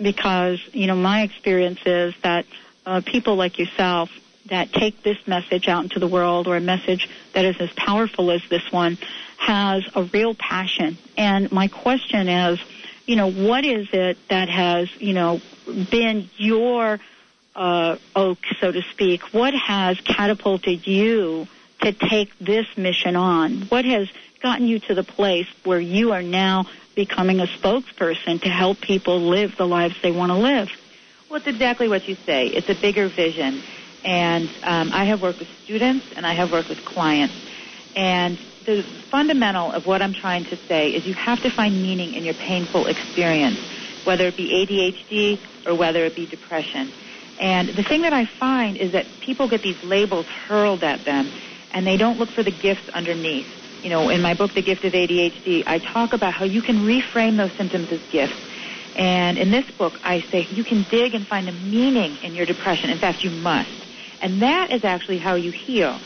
[0.00, 2.46] because you know my experience is that
[2.86, 4.10] uh, people like yourself
[4.46, 8.30] that take this message out into the world, or a message that is as powerful
[8.30, 8.96] as this one,
[9.42, 10.96] has a real passion.
[11.16, 12.60] And my question is,
[13.06, 15.40] you know, what is it that has, you know,
[15.90, 17.00] been your
[17.56, 19.34] uh, oak, so to speak?
[19.34, 21.48] What has catapulted you
[21.80, 23.62] to take this mission on?
[23.62, 24.08] What has
[24.40, 29.18] gotten you to the place where you are now becoming a spokesperson to help people
[29.20, 30.70] live the lives they want to live?
[31.28, 32.46] Well, it's exactly what you say.
[32.46, 33.60] It's a bigger vision.
[34.04, 37.34] And um, I have worked with students and I have worked with clients.
[37.96, 42.14] And the fundamental of what I'm trying to say is you have to find meaning
[42.14, 43.58] in your painful experience,
[44.04, 46.92] whether it be ADHD or whether it be depression.
[47.40, 51.28] And the thing that I find is that people get these labels hurled at them
[51.72, 53.46] and they don't look for the gifts underneath.
[53.82, 56.86] You know, in my book, The Gift of ADHD, I talk about how you can
[56.86, 58.38] reframe those symptoms as gifts.
[58.94, 62.46] And in this book, I say you can dig and find a meaning in your
[62.46, 62.90] depression.
[62.90, 63.70] In fact, you must.
[64.20, 65.98] And that is actually how you heal.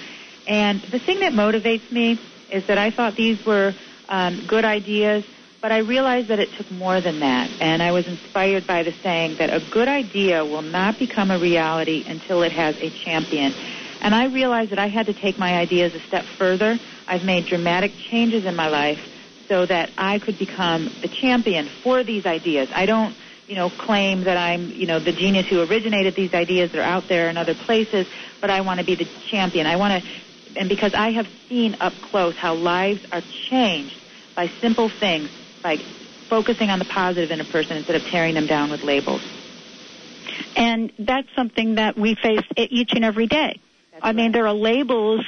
[0.46, 2.18] And the thing that motivates me
[2.51, 3.74] is that I thought these were
[4.09, 5.24] um, good ideas,
[5.61, 7.51] but I realized that it took more than that.
[7.61, 11.38] And I was inspired by the saying that a good idea will not become a
[11.38, 13.53] reality until it has a champion.
[14.01, 16.78] And I realized that I had to take my ideas a step further.
[17.09, 19.01] I've made dramatic changes in my life
[19.49, 22.68] so that I could become the champion for these ideas.
[22.74, 23.14] I don't,
[23.49, 26.72] you know, claim that I'm, you know, the genius who originated these ideas.
[26.72, 28.07] They're out there in other places,
[28.40, 29.66] but I want to be the champion.
[29.66, 30.11] I want to
[30.57, 33.96] and because I have seen up close how lives are changed
[34.34, 35.28] by simple things,
[35.62, 35.76] by
[36.28, 39.22] focusing on the positive in a person instead of tearing them down with labels.
[40.57, 43.61] And that's something that we face each and every day.
[44.02, 45.24] I mean, there are labels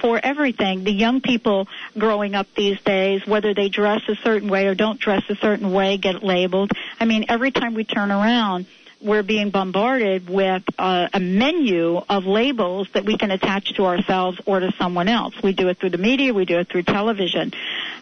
[0.00, 0.84] for everything.
[0.84, 5.00] The young people growing up these days, whether they dress a certain way or don't
[5.00, 6.72] dress a certain way, get labeled.
[7.00, 8.66] I mean, every time we turn around,
[9.00, 14.40] we're being bombarded with uh, a menu of labels that we can attach to ourselves
[14.46, 15.34] or to someone else.
[15.42, 17.52] We do it through the media, we do it through television.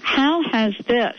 [0.00, 1.16] How has this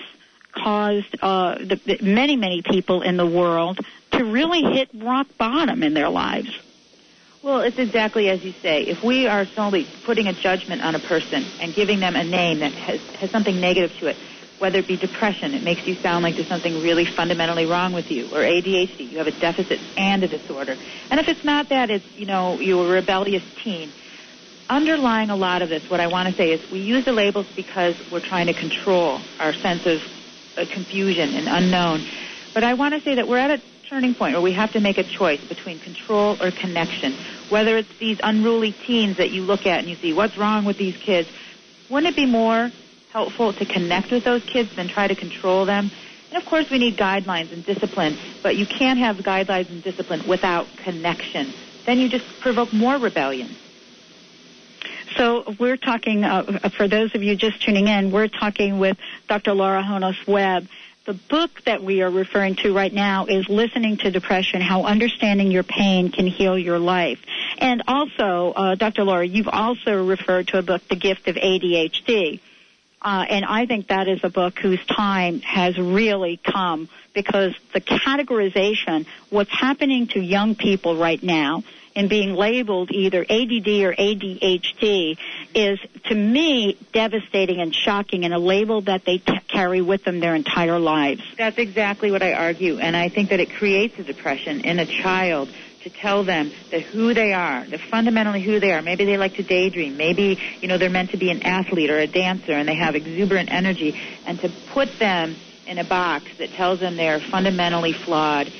[0.51, 3.79] caused uh, the, the, many, many people in the world
[4.11, 6.49] to really hit rock bottom in their lives?
[7.41, 8.83] Well, it's exactly as you say.
[8.83, 12.59] If we are solely putting a judgment on a person and giving them a name
[12.59, 14.17] that has, has something negative to it,
[14.63, 18.09] whether it be depression, it makes you sound like there's something really fundamentally wrong with
[18.09, 20.77] you, or ADHD, you have a deficit and a disorder.
[21.11, 23.91] And if it's not that, it's, you know, you're a rebellious teen.
[24.69, 27.45] Underlying a lot of this, what I want to say is we use the labels
[27.57, 30.01] because we're trying to control our sense of
[30.57, 32.01] uh, confusion and unknown.
[32.53, 34.79] But I want to say that we're at a turning point where we have to
[34.79, 37.15] make a choice between control or connection.
[37.49, 40.77] Whether it's these unruly teens that you look at and you see, what's wrong with
[40.77, 41.27] these kids?
[41.89, 42.71] Wouldn't it be more
[43.13, 45.91] helpful to connect with those kids than try to control them.
[46.29, 50.27] And of course, we need guidelines and discipline, but you can't have guidelines and discipline
[50.27, 51.53] without connection.
[51.85, 53.49] Then you just provoke more rebellion.
[55.15, 58.97] So we're talking, uh, for those of you just tuning in, we're talking with
[59.27, 59.53] Dr.
[59.53, 60.67] Laura Honos Webb.
[61.05, 65.51] The book that we are referring to right now is Listening to Depression, How Understanding
[65.51, 67.19] Your Pain Can Heal Your Life.
[67.59, 69.03] And also, uh, Dr.
[69.03, 72.39] Laura, you've also referred to a book, The Gift of ADHD.
[73.03, 77.81] Uh, and I think that is a book whose time has really come because the
[77.81, 81.63] categorization, what's happening to young people right now,
[81.95, 85.17] and being labeled either ADD or ADHD
[85.53, 90.19] is, to me, devastating and shocking and a label that they t- carry with them
[90.19, 91.21] their entire lives.
[91.37, 94.85] That's exactly what I argue, and I think that it creates a depression in a
[94.85, 95.49] child
[95.83, 98.81] to tell them that who they are, that fundamentally who they are.
[98.81, 99.97] Maybe they like to daydream.
[99.97, 102.95] Maybe, you know, they're meant to be an athlete or a dancer and they have
[102.95, 103.99] exuberant energy.
[104.25, 105.35] And to put them
[105.67, 108.51] in a box that tells them they're fundamentally flawed,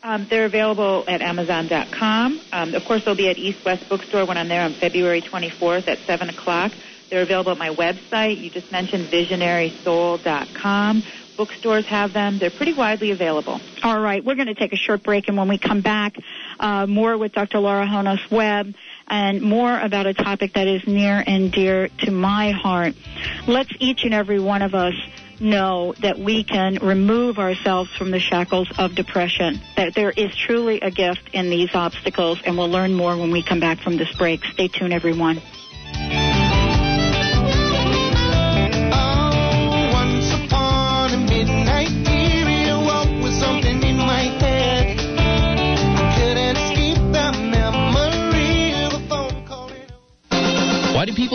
[0.04, 2.41] Um, they're available at Amazon.com.
[2.52, 5.88] Um, of course, they'll be at East West Bookstore when I'm there on February 24th
[5.88, 6.72] at 7 o'clock.
[7.12, 8.41] They're available at my website.
[8.41, 11.03] You just mentioned visionarysoul.com.
[11.36, 12.39] Bookstores have them.
[12.39, 13.59] They're pretty widely available.
[13.84, 14.24] All right.
[14.24, 16.16] We're going to take a short break, and when we come back,
[16.57, 17.59] uh, more with Dr.
[17.59, 18.76] Laura Honos Webb
[19.07, 22.95] and more about a topic that is near and dear to my heart.
[23.45, 24.93] Let's each and every one of us
[25.38, 30.80] know that we can remove ourselves from the shackles of depression, that there is truly
[30.80, 34.16] a gift in these obstacles, and we'll learn more when we come back from this
[34.16, 34.45] break.
[34.45, 35.41] Stay tuned, everyone.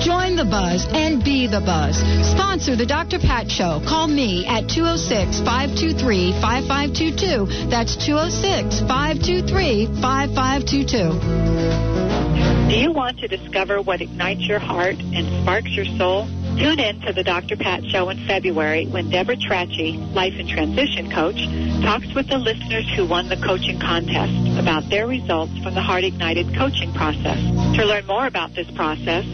[0.00, 1.96] Join the buzz and be the buzz.
[2.22, 3.18] Sponsor the Dr.
[3.18, 3.80] Pat Show.
[3.84, 7.68] Call me at 206 523 5522.
[7.68, 12.68] That's 206 523 5522.
[12.68, 16.28] Do you want to discover what ignites your heart and sparks your soul?
[16.58, 17.56] Tune in to the Dr.
[17.56, 21.38] Pat Show in February when Deborah Trachy, life and transition coach,
[21.82, 26.04] talks with the listeners who won the coaching contest about their results from the Heart
[26.04, 27.38] Ignited coaching process.
[27.78, 29.24] To learn more about this process,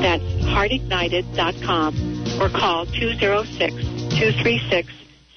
[0.02, 4.99] That's heartignited.com or call 206-236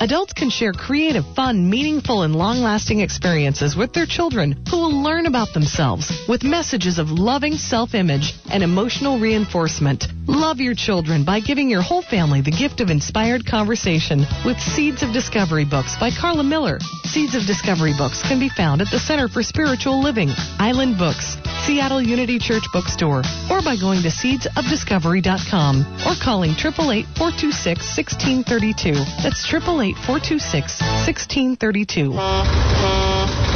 [0.00, 5.02] Adults can share creative, fun, meaningful, and long lasting experiences with their children who will
[5.02, 10.04] learn about themselves with messages of loving self image and emotional reinforcement.
[10.28, 15.02] Love your children by giving your whole family the gift of inspired conversation with Seeds
[15.02, 16.78] of Discovery books by Carla Miller.
[17.04, 21.38] Seeds of Discovery books can be found at the Center for Spiritual Living, Island Books,
[21.64, 28.92] Seattle Unity Church Bookstore, or by going to seedsofdiscovery.com or calling 888 426 1632.
[29.24, 32.12] That's 888 426 1632.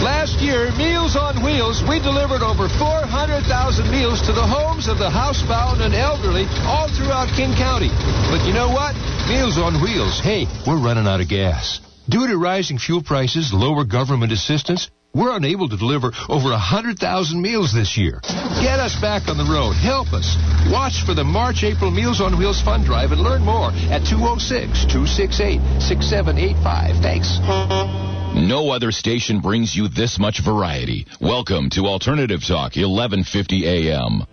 [0.02, 5.08] Last year, Meals on Wheels, we delivered over 400,000 meals to the homes of the
[5.08, 7.86] housebound and elderly all throughout King County.
[8.26, 8.98] But you know what?
[9.30, 11.78] Meals on Wheels, hey, we're running out of gas.
[12.08, 16.98] Due to rising fuel prices, lower government assistance, we're unable to deliver over 100,000
[17.40, 18.18] meals this year.
[18.58, 19.74] Get us back on the road.
[19.74, 20.34] Help us.
[20.66, 24.82] Watch for the March April Meals on Wheels Fund Drive and learn more at 206
[24.90, 26.96] 268 6785.
[26.98, 28.21] Thanks.
[28.34, 31.06] No other station brings you this much variety.
[31.20, 34.26] Welcome to Alternative Talk, 1150 AM.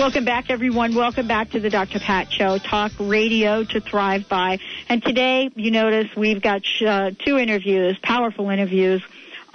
[0.00, 0.94] Welcome back, everyone.
[0.94, 2.00] Welcome back to the Dr.
[2.00, 4.58] Pat Show, talk radio to thrive by.
[4.88, 9.02] And today, you notice we've got uh, two interviews, powerful interviews,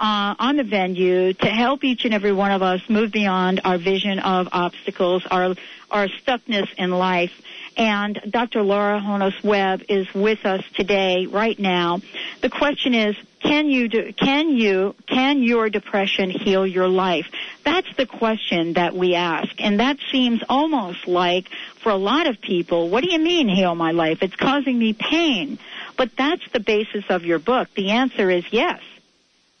[0.00, 3.78] uh, on the venue to help each and every one of us move beyond our
[3.78, 5.54] vision of obstacles, our
[5.90, 7.32] our stuckness in life.
[7.76, 8.62] And Dr.
[8.62, 12.00] Laura Honos Webb is with us today, right now.
[12.40, 17.26] The question is, can you do, can you, can your depression heal your life?
[17.64, 19.50] That's the question that we ask.
[19.58, 21.48] And that seems almost like,
[21.82, 24.22] for a lot of people, what do you mean heal my life?
[24.22, 25.58] It's causing me pain.
[25.96, 27.68] But that's the basis of your book.
[27.74, 28.80] The answer is yes.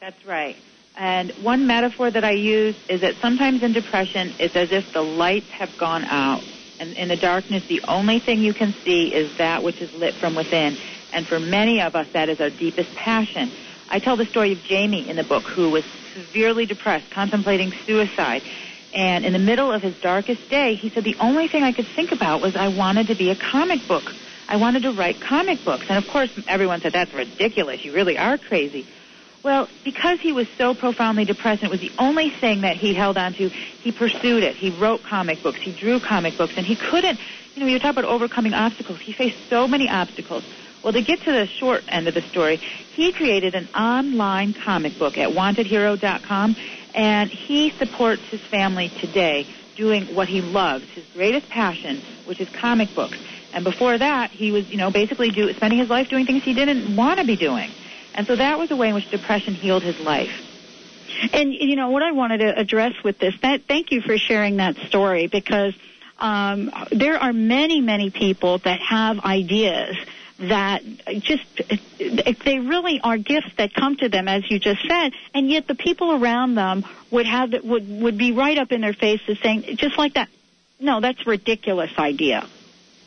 [0.02, 0.56] That's right.
[0.96, 5.00] And one metaphor that I use is that sometimes in depression, it's as if the
[5.00, 6.42] lights have gone out.
[6.80, 10.16] And in the darkness, the only thing you can see is that which is lit
[10.18, 10.76] from within.
[11.12, 13.52] And for many of us, that is our deepest passion.
[13.90, 15.84] I tell the story of Jamie in the book who was
[16.16, 18.42] severely depressed, contemplating suicide.
[18.92, 21.86] And in the middle of his darkest day, he said, the only thing I could
[21.94, 24.02] think about was I wanted to be a comic book.
[24.48, 25.84] I wanted to write comic books.
[25.88, 27.84] And of course, everyone said, that's ridiculous.
[27.84, 28.84] You really are crazy.
[29.42, 33.18] Well, because he was so profoundly depressed, it was the only thing that he held
[33.18, 34.54] on to, he pursued it.
[34.54, 37.18] He wrote comic books, he drew comic books, and he couldn't,
[37.54, 39.00] you know, you talk about overcoming obstacles.
[39.00, 40.44] He faced so many obstacles.
[40.84, 42.56] Well, to get to the short end of the story,
[42.94, 46.56] he created an online comic book at wantedhero.com,
[46.94, 52.48] and he supports his family today doing what he loves, his greatest passion, which is
[52.48, 53.18] comic books.
[53.52, 56.54] And before that, he was, you know, basically do, spending his life doing things he
[56.54, 57.70] didn't want to be doing.
[58.14, 60.30] And so that was a way in which depression healed his life.
[61.32, 63.34] And you know what I wanted to address with this.
[63.42, 65.74] That thank you for sharing that story because
[66.18, 69.96] um, there are many many people that have ideas
[70.38, 70.82] that
[71.20, 71.44] just
[72.44, 75.74] they really are gifts that come to them as you just said and yet the
[75.74, 79.96] people around them would have would would be right up in their faces saying just
[79.98, 80.28] like that
[80.80, 82.44] no that's ridiculous idea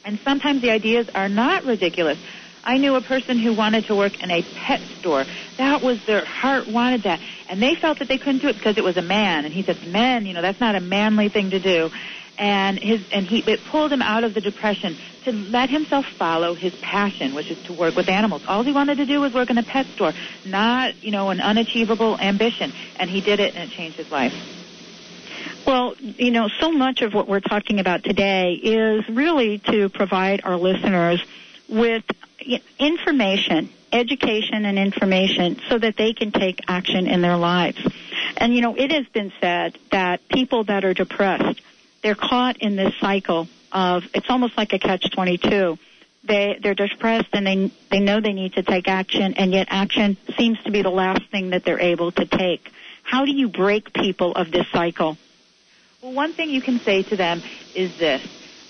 [0.05, 2.17] and sometimes the ideas are not ridiculous
[2.65, 5.25] I knew a person who wanted to work in a pet store.
[5.57, 7.19] That was their heart wanted that.
[7.47, 9.45] And they felt that they couldn't do it because it was a man.
[9.45, 11.91] And he said, men, you know, that's not a manly thing to do.
[12.37, 16.53] And his, and he, it pulled him out of the depression to let himself follow
[16.53, 18.41] his passion, which is to work with animals.
[18.47, 20.13] All he wanted to do was work in a pet store,
[20.43, 22.73] not, you know, an unachievable ambition.
[22.97, 24.33] And he did it and it changed his life.
[25.65, 30.41] Well, you know, so much of what we're talking about today is really to provide
[30.43, 31.23] our listeners
[31.67, 32.03] with
[32.79, 37.77] information, education and information so that they can take action in their lives.
[38.37, 41.61] And you know, it has been said that people that are depressed,
[42.03, 45.77] they're caught in this cycle of, it's almost like a catch-22.
[46.23, 50.17] They, they're depressed and they, they know they need to take action and yet action
[50.37, 52.71] seems to be the last thing that they're able to take.
[53.03, 55.17] How do you break people of this cycle?
[56.01, 57.41] Well, one thing you can say to them
[57.75, 58.21] is this,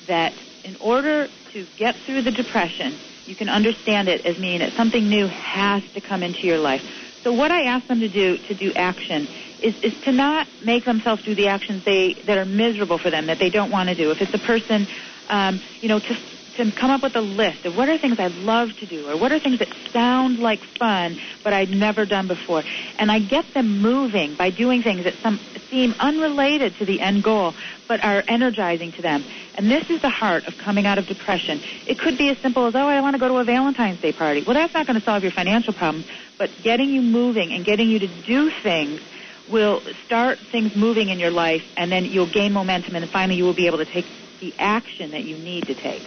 [0.07, 0.33] that
[0.65, 2.93] in order to get through the depression,
[3.25, 6.81] you can understand it as meaning that something new has to come into your life.
[7.23, 9.27] So what I ask them to do to do action
[9.63, 13.27] is, is to not make themselves do the actions they that are miserable for them
[13.27, 14.11] that they don't want to do.
[14.11, 14.87] If it's a person,
[15.27, 16.13] um, you know, to
[16.55, 19.17] to come up with a list of what are things I'd love to do or
[19.17, 22.63] what are things that sound like fun but I'd never done before.
[22.97, 25.39] And I get them moving by doing things that some
[25.69, 27.53] seem unrelated to the end goal
[27.87, 29.23] but are energizing to them.
[29.55, 31.61] And this is the heart of coming out of depression.
[31.87, 34.11] It could be as simple as, oh, I want to go to a Valentine's Day
[34.11, 34.43] party.
[34.43, 37.89] Well, that's not going to solve your financial problems, but getting you moving and getting
[37.89, 39.01] you to do things
[39.49, 43.43] will start things moving in your life and then you'll gain momentum and finally you
[43.43, 44.05] will be able to take
[44.39, 46.01] the action that you need to take.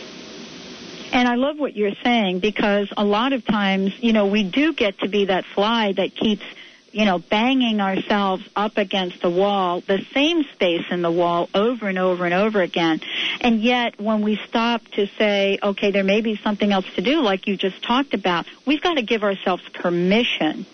[1.13, 4.73] And I love what you're saying because a lot of times, you know, we do
[4.73, 6.45] get to be that fly that keeps,
[6.93, 11.89] you know, banging ourselves up against the wall, the same space in the wall over
[11.89, 13.01] and over and over again.
[13.41, 17.21] And yet when we stop to say, okay, there may be something else to do,
[17.23, 20.67] like you just talked about, we've got to give ourselves permission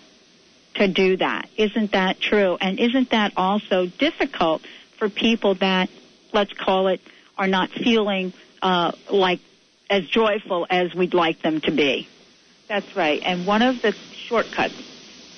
[0.75, 1.49] to do that.
[1.57, 2.57] Isn't that true?
[2.59, 4.61] And isn't that also difficult
[4.97, 5.89] for people that,
[6.33, 7.01] let's call it,
[7.37, 9.39] are not feeling uh, like
[9.89, 12.07] as joyful as we'd like them to be.
[12.67, 13.21] That's right.
[13.23, 13.93] And one of the
[14.27, 14.75] shortcuts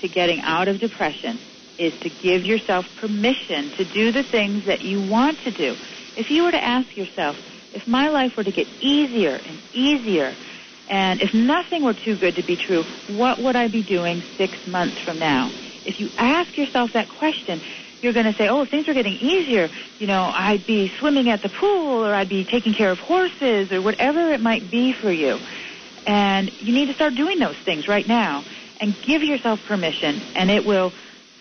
[0.02, 1.40] to getting out of depression
[1.78, 5.76] is to give yourself permission to do the things that you want to do.
[6.16, 7.36] If you were to ask yourself,
[7.74, 10.36] if my life were to get easier and easier,
[10.90, 14.54] and if nothing were too good to be true, what would I be doing six
[14.66, 15.52] months from now?
[15.86, 17.62] If you ask yourself that question,
[18.02, 19.70] you're going to say, oh, things are getting easier,
[20.00, 23.72] you know, I'd be swimming at the pool or I'd be taking care of horses
[23.72, 25.40] or whatever it might be for you.
[26.06, 28.44] And you need to start doing those things right now
[28.80, 30.94] and give yourself permission and it will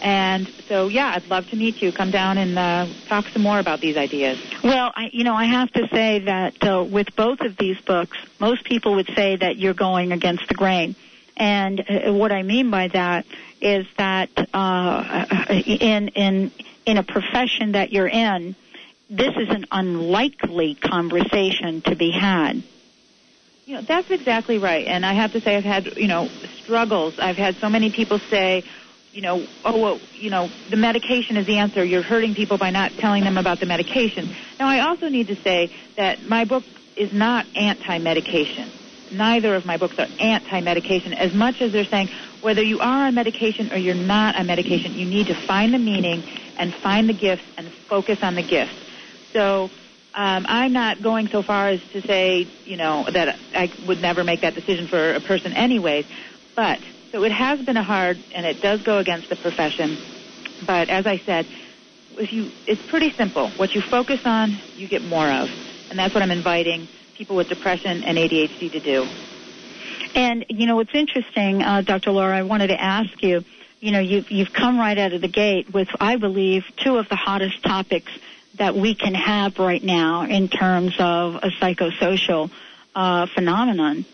[0.00, 1.92] And so, yeah, I'd love to meet you.
[1.92, 4.38] Come down and uh, talk some more about these ideas.
[4.64, 8.16] Well, I, you know, I have to say that uh, with both of these books,
[8.38, 10.96] most people would say that you're going against the grain.
[11.36, 13.26] And uh, what I mean by that
[13.60, 16.50] is that uh, in in
[16.86, 18.54] in a profession that you're in,
[19.08, 22.62] this is an unlikely conversation to be had.
[23.66, 24.86] You know, that's exactly right.
[24.86, 26.28] And I have to say, I've had you know
[26.62, 27.18] struggles.
[27.18, 28.64] I've had so many people say
[29.12, 31.84] you know, oh, well, you know, the medication is the answer.
[31.84, 34.34] You're hurting people by not telling them about the medication.
[34.58, 36.62] Now, I also need to say that my book
[36.96, 38.72] is not anti-medication.
[39.10, 41.14] Neither of my books are anti-medication.
[41.14, 44.92] As much as they're saying whether you are on medication or you're not on medication,
[44.92, 46.22] you need to find the meaning
[46.56, 48.74] and find the gifts and focus on the gifts.
[49.32, 49.64] So
[50.14, 54.22] um, I'm not going so far as to say, you know, that I would never
[54.22, 56.04] make that decision for a person anyways,
[56.54, 56.78] but
[57.12, 59.96] so it has been a hard, and it does go against the profession.
[60.66, 61.46] But as I said,
[62.16, 63.48] if you, it's pretty simple.
[63.50, 65.50] What you focus on, you get more of,
[65.90, 69.08] and that's what I'm inviting people with depression and ADHD to do.
[70.14, 72.10] And you know, it's interesting, uh, Dr.
[72.10, 72.36] Laura.
[72.36, 73.44] I wanted to ask you.
[73.80, 77.08] You know, you've you've come right out of the gate with, I believe, two of
[77.08, 78.12] the hottest topics
[78.56, 82.50] that we can have right now in terms of a psychosocial
[82.94, 84.04] uh, phenomenon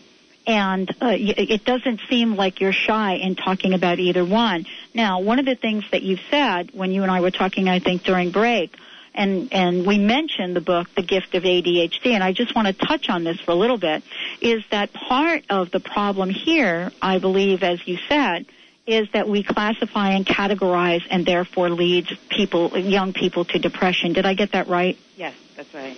[0.47, 4.65] and uh, it doesn't seem like you're shy in talking about either one.
[4.93, 7.79] Now, one of the things that you've said when you and I were talking, I
[7.79, 8.73] think during break,
[9.13, 12.73] and and we mentioned the book, The Gift of ADHD, and I just want to
[12.73, 14.03] touch on this for a little bit,
[14.39, 18.45] is that part of the problem here, I believe, as you said,
[18.85, 24.13] is that we classify and categorize, and therefore leads people, young people, to depression.
[24.13, 24.97] Did I get that right?
[25.17, 25.97] Yes, that's right.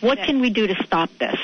[0.00, 1.36] What can we do to stop this?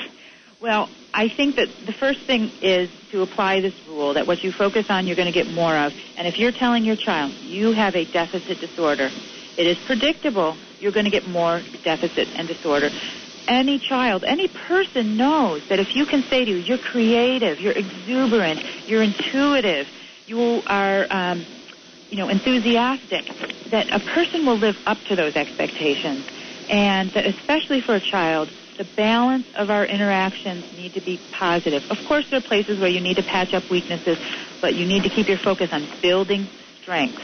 [0.61, 4.51] Well, I think that the first thing is to apply this rule that what you
[4.51, 5.91] focus on, you're going to get more of.
[6.15, 9.09] And if you're telling your child you have a deficit disorder,
[9.57, 12.91] it is predictable you're going to get more deficit and disorder.
[13.47, 17.73] Any child, any person knows that if you can say to you, you're creative, you're
[17.73, 19.87] exuberant, you're intuitive,
[20.27, 21.43] you are, um,
[22.11, 23.25] you know, enthusiastic,
[23.71, 26.23] that a person will live up to those expectations.
[26.69, 31.83] And that especially for a child, the balance of our interactions need to be positive.
[31.89, 34.17] Of course, there are places where you need to patch up weaknesses,
[34.61, 36.49] but you need to keep your focus on building
[36.81, 37.21] strength.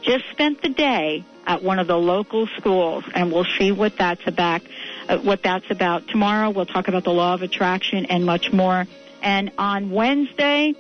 [0.04, 4.26] just spent the day at one of the local schools, and we'll see what that's
[4.28, 4.62] about.
[5.10, 6.50] Uh, what that's about tomorrow.
[6.50, 8.86] We'll talk about the law of attraction and much more.
[9.22, 10.76] And on Wednesday,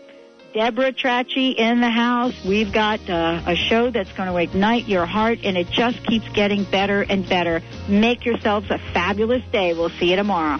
[0.54, 2.34] Deborah Trachy in the house.
[2.46, 6.30] We've got uh, a show that's going to ignite your heart, and it just keeps
[6.30, 7.62] getting better and better.
[7.90, 9.74] Make yourselves a fabulous day.
[9.74, 10.60] We'll see you tomorrow.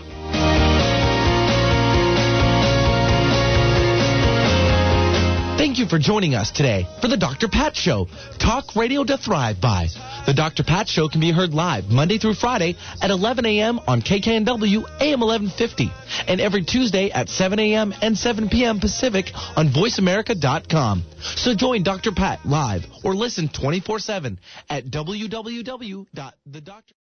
[5.58, 7.48] Thank you for joining us today for the Dr.
[7.48, 8.08] Pat Show.
[8.38, 9.88] Talk radio to thrive by.
[10.26, 10.64] The Dr.
[10.64, 13.80] Pat Show can be heard live Monday through Friday at 11 a.m.
[13.88, 15.92] on KKNW AM 1150
[16.30, 17.94] and every Tuesday at 7 a.m.
[18.02, 18.80] and 7 p.m.
[18.80, 21.04] Pacific on VoiceAmerica.com.
[21.20, 22.14] So join Dr.
[22.14, 24.38] Pat live or listen 24-7
[24.70, 26.08] at www.thedoctor...